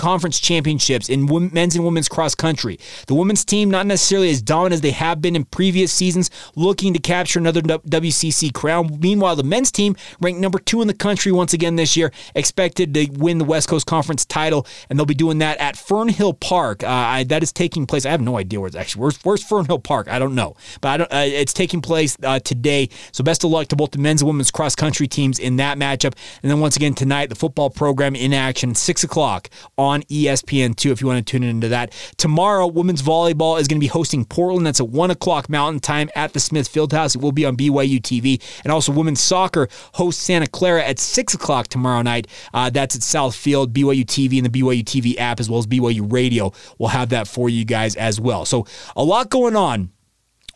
conference 0.00 0.40
championships 0.40 1.10
in 1.10 1.28
men's 1.52 1.76
and 1.76 1.84
women's 1.84 2.08
cross 2.08 2.34
country. 2.34 2.78
The 3.06 3.14
women's 3.14 3.44
team, 3.44 3.70
not 3.70 3.86
necessarily 3.86 4.30
as 4.30 4.40
dominant 4.40 4.72
as 4.72 4.80
they 4.80 4.92
have 4.92 5.20
been 5.20 5.36
in 5.36 5.44
previous 5.44 5.92
seasons, 5.92 6.30
looking 6.56 6.94
to 6.94 6.98
capture 6.98 7.38
another 7.38 7.60
WCC 7.60 8.52
crown. 8.54 8.98
Meanwhile, 8.98 9.36
the 9.36 9.44
men's 9.44 9.70
team, 9.70 9.96
ranked 10.20 10.40
number 10.40 10.58
two 10.58 10.80
in 10.80 10.88
the 10.88 10.94
country 10.94 11.32
once 11.32 11.52
again 11.52 11.76
this 11.76 11.98
year, 11.98 12.12
expected 12.34 12.94
to 12.94 13.08
win 13.12 13.36
the 13.36 13.44
West 13.44 13.68
Coast 13.68 13.86
Conference 13.86 14.24
title, 14.24 14.66
and 14.88 14.98
they'll 14.98 15.04
be 15.04 15.14
doing 15.14 15.38
that 15.38 15.58
at 15.58 15.74
Fernhill 15.74 16.40
Park. 16.40 16.82
Uh, 16.82 16.88
I, 16.88 17.24
that 17.24 17.42
is 17.42 17.52
taking 17.52 17.84
place. 17.84 18.06
I 18.06 18.10
have 18.10 18.22
no 18.22 18.38
idea 18.38 18.58
where 18.58 18.68
it's 18.68 18.76
actually. 18.76 19.02
Where's, 19.02 19.18
where's 19.22 19.44
Fernhill 19.44 19.82
Park? 19.82 20.08
I 20.08 20.18
don't 20.18 20.34
know, 20.34 20.56
but 20.80 20.96
don't. 20.96 21.12
Uh, 21.12 21.26
it's 21.26 21.52
taking 21.52 21.80
place 21.82 22.16
uh, 22.22 22.38
today. 22.38 22.88
So 23.12 23.24
best 23.24 23.44
of 23.44 23.50
luck 23.50 23.68
to 23.68 23.76
both 23.76 23.90
the 23.90 23.98
men's 23.98 24.22
and 24.22 24.28
women's 24.28 24.50
cross 24.50 24.74
country 24.74 25.08
teams 25.08 25.38
in 25.38 25.56
that 25.56 25.78
matchup. 25.78 26.14
And 26.42 26.50
then 26.50 26.60
once 26.60 26.76
again 26.76 26.94
tonight, 26.94 27.28
the 27.28 27.34
football 27.34 27.70
program 27.70 28.14
in 28.14 28.32
action, 28.32 28.74
six 28.74 29.04
o'clock 29.04 29.50
on 29.76 29.89
ESPN2 30.02 30.90
if 30.90 31.00
you 31.00 31.06
want 31.06 31.24
to 31.24 31.30
tune 31.30 31.42
into 31.42 31.68
that. 31.68 31.92
Tomorrow, 32.16 32.66
women's 32.66 33.02
volleyball 33.02 33.60
is 33.60 33.68
going 33.68 33.78
to 33.78 33.84
be 33.84 33.86
hosting 33.86 34.24
Portland. 34.24 34.66
That's 34.66 34.80
at 34.80 34.88
1 34.88 35.10
o'clock 35.10 35.48
Mountain 35.48 35.80
Time 35.80 36.10
at 36.14 36.32
the 36.32 36.40
Smith 36.40 36.72
Fieldhouse. 36.72 37.14
It 37.16 37.22
will 37.22 37.32
be 37.32 37.44
on 37.44 37.56
BYU 37.56 38.00
TV. 38.00 38.40
And 38.64 38.72
also, 38.72 38.92
women's 38.92 39.20
soccer 39.20 39.68
hosts 39.94 40.22
Santa 40.22 40.46
Clara 40.46 40.84
at 40.84 40.98
6 40.98 41.34
o'clock 41.34 41.68
tomorrow 41.68 42.02
night. 42.02 42.26
Uh, 42.54 42.70
that's 42.70 42.96
at 42.96 43.02
South 43.02 43.34
Field. 43.34 43.74
BYU 43.74 44.04
TV 44.04 44.38
and 44.38 44.46
the 44.46 44.60
BYU 44.60 44.84
TV 44.84 45.18
app, 45.18 45.40
as 45.40 45.50
well 45.50 45.58
as 45.58 45.66
BYU 45.66 46.10
Radio, 46.10 46.52
will 46.78 46.88
have 46.88 47.10
that 47.10 47.28
for 47.28 47.48
you 47.48 47.64
guys 47.64 47.96
as 47.96 48.20
well. 48.20 48.44
So, 48.44 48.66
a 48.96 49.04
lot 49.04 49.30
going 49.30 49.56
on 49.56 49.90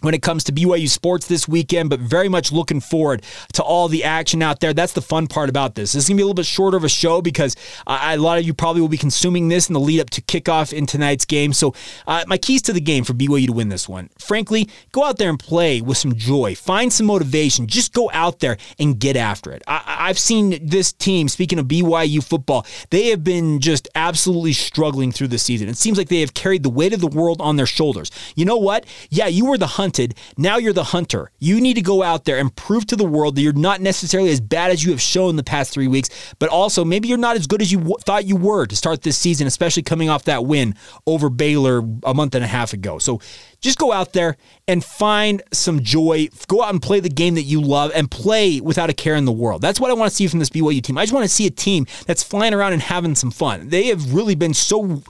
when 0.04 0.14
it 0.14 0.22
comes 0.22 0.44
to 0.44 0.52
BYU 0.52 0.88
sports 0.88 1.26
this 1.26 1.48
weekend, 1.48 1.90
but 1.90 1.98
very 2.00 2.28
much 2.28 2.52
looking 2.52 2.80
forward 2.80 3.22
to 3.54 3.62
all 3.62 3.88
the 3.88 4.04
action 4.04 4.42
out 4.42 4.60
there. 4.60 4.74
That's 4.74 4.92
the 4.92 5.02
fun 5.02 5.26
part 5.26 5.48
about 5.48 5.74
this. 5.74 5.92
This 5.92 6.04
is 6.04 6.08
going 6.08 6.16
to 6.16 6.20
be 6.20 6.22
a 6.22 6.26
little 6.26 6.34
bit 6.34 6.46
shorter 6.46 6.76
of 6.76 6.84
a 6.84 6.88
show 6.88 7.22
because 7.22 7.56
uh, 7.86 7.98
a 8.02 8.18
lot 8.18 8.38
of 8.38 8.44
you 8.44 8.52
probably 8.54 8.80
will 8.82 8.88
be 8.88 8.98
consuming 8.98 9.48
this 9.48 9.68
in 9.68 9.72
the 9.72 9.80
lead 9.80 10.00
up 10.00 10.10
to 10.10 10.20
kickoff 10.20 10.72
in 10.72 10.86
tonight's 10.86 11.24
game. 11.24 11.52
So, 11.52 11.74
uh, 12.06 12.24
my 12.26 12.36
keys 12.38 12.62
to 12.62 12.72
the 12.72 12.80
game 12.80 13.04
for 13.04 13.14
BYU 13.14 13.46
to 13.46 13.52
win 13.52 13.68
this 13.68 13.88
one, 13.88 14.10
frankly, 14.18 14.68
go 14.92 15.04
out 15.04 15.18
there 15.18 15.30
and 15.30 15.38
play 15.38 15.80
with 15.80 15.96
some 15.96 16.14
joy, 16.14 16.54
find 16.54 16.92
some 16.92 17.06
motivation, 17.06 17.66
just 17.66 17.92
go 17.92 18.10
out 18.12 18.40
there 18.40 18.58
and 18.78 18.98
get 18.98 19.16
after 19.16 19.52
it. 19.52 19.62
I- 19.66 19.82
have 20.08 20.18
seen 20.18 20.58
this 20.66 20.92
team, 20.92 21.28
speaking 21.28 21.58
of 21.58 21.66
BYU 21.66 22.22
football, 22.22 22.66
they 22.90 23.08
have 23.08 23.24
been 23.24 23.60
just 23.60 23.88
absolutely 23.94 24.52
struggling 24.52 25.12
through 25.12 25.28
the 25.28 25.38
season. 25.38 25.68
It 25.68 25.76
seems 25.76 25.98
like 25.98 26.08
they 26.08 26.20
have 26.20 26.34
carried 26.34 26.62
the 26.62 26.70
weight 26.70 26.92
of 26.92 27.00
the 27.00 27.08
world 27.08 27.40
on 27.40 27.56
their 27.56 27.66
shoulders. 27.66 28.10
You 28.34 28.44
know 28.44 28.56
what? 28.56 28.86
Yeah, 29.10 29.26
you 29.26 29.46
were 29.46 29.58
the 29.58 29.66
hunted. 29.66 30.14
Now 30.36 30.56
you're 30.56 30.72
the 30.72 30.84
hunter. 30.84 31.30
You 31.38 31.60
need 31.60 31.74
to 31.74 31.82
go 31.82 32.02
out 32.02 32.24
there 32.24 32.38
and 32.38 32.54
prove 32.54 32.86
to 32.86 32.96
the 32.96 33.04
world 33.04 33.36
that 33.36 33.42
you're 33.42 33.52
not 33.52 33.80
necessarily 33.80 34.30
as 34.30 34.40
bad 34.40 34.70
as 34.70 34.84
you 34.84 34.90
have 34.90 35.00
shown 35.00 35.36
the 35.36 35.44
past 35.44 35.72
three 35.72 35.88
weeks, 35.88 36.10
but 36.38 36.48
also 36.48 36.84
maybe 36.84 37.08
you're 37.08 37.18
not 37.18 37.36
as 37.36 37.46
good 37.46 37.62
as 37.62 37.70
you 37.72 37.78
w- 37.78 37.96
thought 38.04 38.26
you 38.26 38.36
were 38.36 38.66
to 38.66 38.76
start 38.76 39.02
this 39.02 39.16
season, 39.16 39.46
especially 39.46 39.82
coming 39.82 40.08
off 40.08 40.24
that 40.24 40.44
win 40.44 40.74
over 41.06 41.30
Baylor 41.30 41.82
a 42.04 42.14
month 42.14 42.34
and 42.34 42.44
a 42.44 42.48
half 42.48 42.72
ago. 42.72 42.98
So 42.98 43.20
just 43.64 43.78
go 43.78 43.92
out 43.92 44.12
there 44.12 44.36
and 44.68 44.84
find 44.84 45.42
some 45.52 45.82
joy. 45.82 46.28
Go 46.48 46.62
out 46.62 46.70
and 46.70 46.80
play 46.80 47.00
the 47.00 47.08
game 47.08 47.34
that 47.34 47.42
you 47.42 47.60
love 47.60 47.90
and 47.94 48.10
play 48.10 48.60
without 48.60 48.90
a 48.90 48.92
care 48.92 49.16
in 49.16 49.24
the 49.24 49.32
world. 49.32 49.62
That's 49.62 49.80
what 49.80 49.90
I 49.90 49.94
want 49.94 50.10
to 50.10 50.14
see 50.14 50.26
from 50.28 50.38
this 50.38 50.50
BYU 50.50 50.82
team. 50.82 50.98
I 50.98 51.02
just 51.02 51.14
want 51.14 51.24
to 51.24 51.34
see 51.34 51.46
a 51.46 51.50
team 51.50 51.86
that's 52.06 52.22
flying 52.22 52.52
around 52.54 52.74
and 52.74 52.82
having 52.82 53.14
some 53.14 53.30
fun. 53.30 53.70
They 53.70 53.86
have 53.86 54.14
really 54.14 54.34
been 54.34 54.54
so 54.54 55.02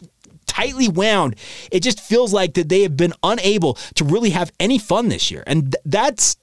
tightly 0.47 0.88
wound. 0.88 1.35
It 1.73 1.81
just 1.81 2.01
feels 2.01 2.33
like 2.33 2.55
that 2.55 2.69
they 2.69 2.83
have 2.83 2.97
been 2.97 3.12
unable 3.25 3.75
to 3.97 4.05
really 4.05 4.31
have 4.31 4.53
any 4.61 4.79
fun 4.79 5.09
this 5.09 5.31
year. 5.31 5.43
And 5.47 5.75
that's 5.85 6.37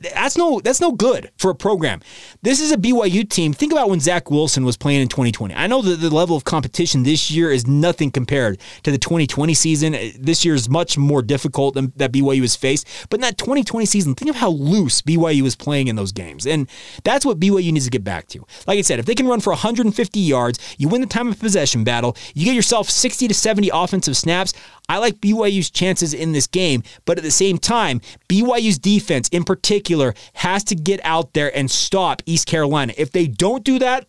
that's 0.00 0.36
no 0.36 0.60
that's 0.60 0.80
no 0.80 0.92
good 0.92 1.30
for 1.38 1.50
a 1.50 1.54
program. 1.54 2.00
This 2.42 2.60
is 2.60 2.72
a 2.72 2.76
BYU 2.76 3.28
team. 3.28 3.52
Think 3.52 3.72
about 3.72 3.90
when 3.90 4.00
Zach 4.00 4.30
Wilson 4.30 4.64
was 4.64 4.76
playing 4.76 5.02
in 5.02 5.08
2020. 5.08 5.54
I 5.54 5.66
know 5.66 5.82
that 5.82 5.96
the 5.96 6.14
level 6.14 6.36
of 6.36 6.44
competition 6.44 7.02
this 7.02 7.30
year 7.30 7.50
is 7.50 7.66
nothing 7.66 8.10
compared 8.10 8.60
to 8.82 8.90
the 8.90 8.98
2020 8.98 9.54
season. 9.54 9.92
This 10.18 10.44
year 10.44 10.54
is 10.54 10.68
much 10.68 10.98
more 10.98 11.22
difficult 11.22 11.74
than 11.74 11.92
that 11.96 12.12
BYU 12.12 12.42
has 12.42 12.56
faced. 12.56 12.86
But 13.10 13.18
in 13.18 13.22
that 13.22 13.38
2020 13.38 13.86
season, 13.86 14.14
think 14.14 14.30
of 14.30 14.36
how 14.36 14.50
loose 14.50 15.02
BYU 15.02 15.42
was 15.42 15.56
playing 15.56 15.88
in 15.88 15.96
those 15.96 16.12
games, 16.12 16.46
and 16.46 16.68
that's 17.04 17.24
what 17.24 17.40
BYU 17.40 17.72
needs 17.72 17.84
to 17.84 17.90
get 17.90 18.04
back 18.04 18.26
to. 18.28 18.44
Like 18.66 18.78
I 18.78 18.82
said, 18.82 18.98
if 18.98 19.06
they 19.06 19.14
can 19.14 19.26
run 19.26 19.40
for 19.40 19.50
150 19.50 20.20
yards, 20.20 20.58
you 20.78 20.88
win 20.88 21.00
the 21.00 21.06
time 21.06 21.28
of 21.28 21.38
possession 21.38 21.84
battle. 21.84 22.16
You 22.34 22.44
get 22.44 22.54
yourself 22.54 22.90
60 22.90 23.28
to 23.28 23.34
70 23.34 23.70
offensive 23.72 24.16
snaps. 24.16 24.52
I 24.88 24.98
like 24.98 25.20
BYU's 25.20 25.70
chances 25.70 26.14
in 26.14 26.32
this 26.32 26.46
game, 26.46 26.82
but 27.04 27.18
at 27.18 27.24
the 27.24 27.30
same 27.30 27.58
time, 27.58 28.00
BYU's 28.28 28.78
defense 28.78 29.28
in 29.28 29.44
particular 29.44 30.14
has 30.34 30.64
to 30.64 30.74
get 30.74 31.00
out 31.04 31.34
there 31.34 31.54
and 31.54 31.70
stop 31.70 32.22
East 32.26 32.46
Carolina. 32.46 32.94
If 32.96 33.12
they 33.12 33.26
don't 33.26 33.64
do 33.64 33.78
that, 33.80 34.06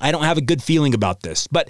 I 0.00 0.10
don't 0.10 0.24
have 0.24 0.38
a 0.38 0.42
good 0.42 0.62
feeling 0.62 0.94
about 0.94 1.22
this. 1.22 1.46
But 1.46 1.68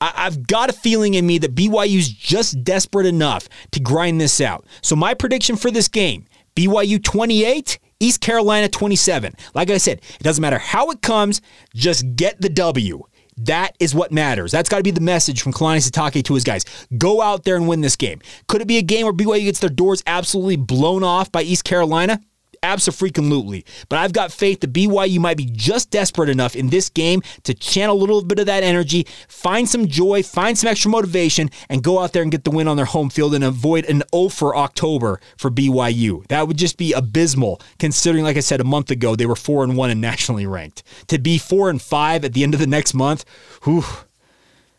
I've 0.00 0.46
got 0.46 0.70
a 0.70 0.72
feeling 0.72 1.14
in 1.14 1.26
me 1.26 1.38
that 1.38 1.54
BYU's 1.54 2.08
just 2.08 2.62
desperate 2.62 3.06
enough 3.06 3.48
to 3.72 3.80
grind 3.80 4.20
this 4.20 4.40
out. 4.40 4.64
So 4.80 4.94
my 4.94 5.14
prediction 5.14 5.56
for 5.56 5.70
this 5.70 5.88
game, 5.88 6.26
BYU 6.54 7.02
28, 7.02 7.78
East 8.00 8.20
Carolina 8.20 8.68
27. 8.68 9.34
Like 9.54 9.70
I 9.70 9.78
said, 9.78 9.98
it 9.98 10.22
doesn't 10.22 10.42
matter 10.42 10.58
how 10.58 10.90
it 10.90 11.02
comes, 11.02 11.40
just 11.74 12.14
get 12.14 12.40
the 12.40 12.48
W. 12.48 13.02
That 13.38 13.76
is 13.78 13.94
what 13.94 14.12
matters. 14.12 14.52
That's 14.52 14.68
got 14.68 14.78
to 14.78 14.82
be 14.82 14.90
the 14.90 15.00
message 15.00 15.42
from 15.42 15.52
Kalani 15.52 15.78
Sitake 15.88 16.24
to 16.24 16.34
his 16.34 16.44
guys. 16.44 16.64
Go 16.96 17.22
out 17.22 17.44
there 17.44 17.56
and 17.56 17.68
win 17.68 17.80
this 17.80 17.96
game. 17.96 18.20
Could 18.48 18.60
it 18.60 18.68
be 18.68 18.78
a 18.78 18.82
game 18.82 19.04
where 19.04 19.12
BYU 19.12 19.44
gets 19.44 19.60
their 19.60 19.70
doors 19.70 20.02
absolutely 20.06 20.56
blown 20.56 21.04
off 21.04 21.30
by 21.30 21.42
East 21.42 21.64
Carolina? 21.64 22.20
Absolutely. 22.62 23.64
But 23.88 23.98
I've 23.98 24.12
got 24.12 24.32
faith 24.32 24.60
that 24.60 24.72
BYU 24.72 25.18
might 25.18 25.36
be 25.36 25.46
just 25.46 25.90
desperate 25.90 26.28
enough 26.28 26.56
in 26.56 26.68
this 26.68 26.88
game 26.88 27.22
to 27.44 27.54
channel 27.54 27.96
a 27.96 27.98
little 27.98 28.24
bit 28.24 28.38
of 28.38 28.46
that 28.46 28.62
energy, 28.62 29.06
find 29.28 29.68
some 29.68 29.86
joy, 29.86 30.22
find 30.22 30.56
some 30.56 30.68
extra 30.68 30.90
motivation, 30.90 31.50
and 31.68 31.82
go 31.82 31.98
out 31.98 32.12
there 32.12 32.22
and 32.22 32.32
get 32.32 32.44
the 32.44 32.50
win 32.50 32.68
on 32.68 32.76
their 32.76 32.86
home 32.86 33.10
field 33.10 33.34
and 33.34 33.44
avoid 33.44 33.84
an 33.86 34.02
O 34.12 34.28
for 34.28 34.56
October 34.56 35.20
for 35.36 35.50
BYU. 35.50 36.26
That 36.28 36.48
would 36.48 36.56
just 36.56 36.76
be 36.76 36.92
abysmal, 36.92 37.60
considering, 37.78 38.24
like 38.24 38.36
I 38.36 38.40
said, 38.40 38.60
a 38.60 38.64
month 38.64 38.90
ago 38.90 39.16
they 39.16 39.26
were 39.26 39.36
four 39.36 39.64
and 39.64 39.76
one 39.76 39.90
and 39.90 40.00
nationally 40.00 40.46
ranked. 40.46 40.82
To 41.08 41.18
be 41.18 41.38
four 41.38 41.70
and 41.70 41.80
five 41.80 42.24
at 42.24 42.32
the 42.32 42.42
end 42.42 42.54
of 42.54 42.60
the 42.60 42.66
next 42.66 42.94
month, 42.94 43.24
whew, 43.64 43.84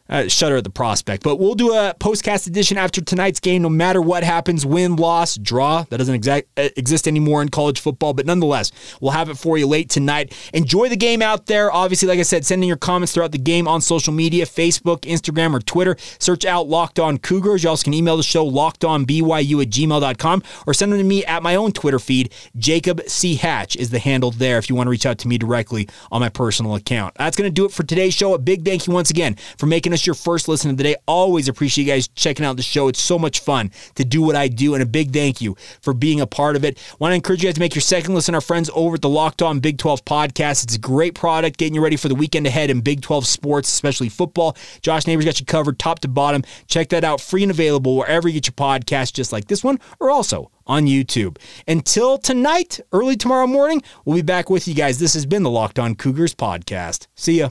uh, 0.09 0.27
shudder 0.27 0.57
at 0.57 0.63
the 0.63 0.69
prospect. 0.69 1.23
But 1.23 1.37
we'll 1.37 1.55
do 1.55 1.73
a 1.73 1.95
postcast 1.99 2.47
edition 2.47 2.77
after 2.77 3.01
tonight's 3.01 3.39
game, 3.39 3.61
no 3.61 3.69
matter 3.69 4.01
what 4.01 4.23
happens 4.23 4.65
win, 4.65 4.95
loss, 4.95 5.37
draw. 5.37 5.83
That 5.89 5.97
doesn't 5.97 6.15
exact, 6.15 6.47
uh, 6.57 6.69
exist 6.75 7.07
anymore 7.07 7.41
in 7.41 7.49
college 7.49 7.79
football, 7.79 8.13
but 8.13 8.25
nonetheless, 8.25 8.71
we'll 9.01 9.11
have 9.11 9.29
it 9.29 9.37
for 9.37 9.57
you 9.57 9.67
late 9.67 9.89
tonight. 9.89 10.33
Enjoy 10.53 10.89
the 10.89 10.97
game 10.97 11.21
out 11.21 11.45
there. 11.45 11.71
Obviously, 11.71 12.07
like 12.07 12.19
I 12.19 12.23
said, 12.23 12.45
sending 12.45 12.67
your 12.67 12.77
comments 12.77 13.13
throughout 13.13 13.31
the 13.31 13.37
game 13.37 13.67
on 13.67 13.81
social 13.81 14.13
media 14.13 14.45
Facebook, 14.45 15.01
Instagram, 15.01 15.53
or 15.53 15.59
Twitter. 15.59 15.95
Search 16.19 16.45
out 16.45 16.67
Locked 16.67 16.99
On 16.99 17.17
Cougars. 17.17 17.63
You 17.63 17.69
also 17.69 17.83
can 17.83 17.93
email 17.93 18.17
the 18.17 18.23
show 18.23 18.49
lockedonbyu 18.49 19.63
at 19.63 19.69
gmail.com 19.69 20.43
or 20.65 20.73
send 20.73 20.91
them 20.91 20.99
to 20.99 21.05
me 21.05 21.25
at 21.25 21.43
my 21.43 21.55
own 21.55 21.71
Twitter 21.71 21.99
feed. 21.99 22.33
Jacob 22.57 23.01
C. 23.07 23.35
Hatch 23.35 23.75
is 23.75 23.89
the 23.89 23.99
handle 23.99 24.31
there 24.31 24.57
if 24.57 24.69
you 24.69 24.75
want 24.75 24.87
to 24.87 24.91
reach 24.91 25.05
out 25.05 25.17
to 25.19 25.27
me 25.27 25.37
directly 25.37 25.87
on 26.11 26.21
my 26.21 26.29
personal 26.29 26.75
account. 26.75 27.15
That's 27.15 27.37
going 27.37 27.47
to 27.49 27.53
do 27.53 27.65
it 27.65 27.71
for 27.71 27.83
today's 27.83 28.13
show. 28.13 28.33
A 28.33 28.39
big 28.39 28.65
thank 28.65 28.87
you 28.87 28.93
once 28.93 29.09
again 29.09 29.35
for 29.57 29.65
making 29.65 29.93
us 29.93 29.98
your 30.05 30.15
first 30.15 30.47
listen 30.47 30.71
of 30.71 30.77
the 30.77 30.83
day. 30.83 30.95
Always 31.07 31.47
appreciate 31.47 31.85
you 31.85 31.91
guys 31.91 32.07
checking 32.09 32.45
out 32.45 32.57
the 32.57 32.63
show. 32.63 32.87
It's 32.87 33.01
so 33.01 33.19
much 33.19 33.39
fun 33.39 33.71
to 33.95 34.03
do 34.03 34.21
what 34.21 34.35
I 34.35 34.47
do, 34.47 34.73
and 34.73 34.83
a 34.83 34.85
big 34.85 35.11
thank 35.11 35.41
you 35.41 35.55
for 35.81 35.93
being 35.93 36.21
a 36.21 36.27
part 36.27 36.55
of 36.55 36.63
it. 36.63 36.77
Want 36.99 37.11
to 37.11 37.15
encourage 37.15 37.43
you 37.43 37.47
guys 37.47 37.55
to 37.55 37.59
make 37.59 37.75
your 37.75 37.81
second 37.81 38.15
listen 38.15 38.35
our 38.35 38.41
friends 38.41 38.69
over 38.73 38.95
at 38.95 39.01
the 39.01 39.09
Locked 39.09 39.41
On 39.41 39.59
Big 39.59 39.77
12 39.77 40.05
podcast. 40.05 40.63
It's 40.63 40.75
a 40.75 40.79
great 40.79 41.15
product 41.15 41.57
getting 41.57 41.75
you 41.75 41.83
ready 41.83 41.95
for 41.95 42.07
the 42.07 42.15
weekend 42.15 42.47
ahead 42.47 42.69
in 42.69 42.81
Big 42.81 43.01
12 43.01 43.25
sports, 43.25 43.69
especially 43.69 44.09
football. 44.09 44.55
Josh 44.81 45.07
Neighbors 45.07 45.25
got 45.25 45.39
you 45.39 45.45
covered 45.45 45.79
top 45.79 45.99
to 45.99 46.07
bottom. 46.07 46.43
Check 46.67 46.89
that 46.89 47.03
out 47.03 47.21
free 47.21 47.43
and 47.43 47.51
available 47.51 47.95
wherever 47.95 48.27
you 48.27 48.35
get 48.39 48.47
your 48.47 48.53
podcast, 48.53 49.13
just 49.13 49.31
like 49.31 49.47
this 49.47 49.63
one, 49.63 49.79
or 49.99 50.09
also 50.09 50.51
on 50.67 50.85
YouTube. 50.85 51.37
Until 51.67 52.17
tonight, 52.17 52.79
early 52.93 53.17
tomorrow 53.17 53.47
morning, 53.47 53.81
we'll 54.05 54.17
be 54.17 54.21
back 54.21 54.49
with 54.49 54.67
you 54.67 54.75
guys. 54.75 54.99
This 54.99 55.15
has 55.15 55.25
been 55.25 55.43
the 55.43 55.49
Locked 55.49 55.79
On 55.79 55.95
Cougars 55.95 56.35
podcast. 56.35 57.07
See 57.15 57.39
ya. 57.39 57.49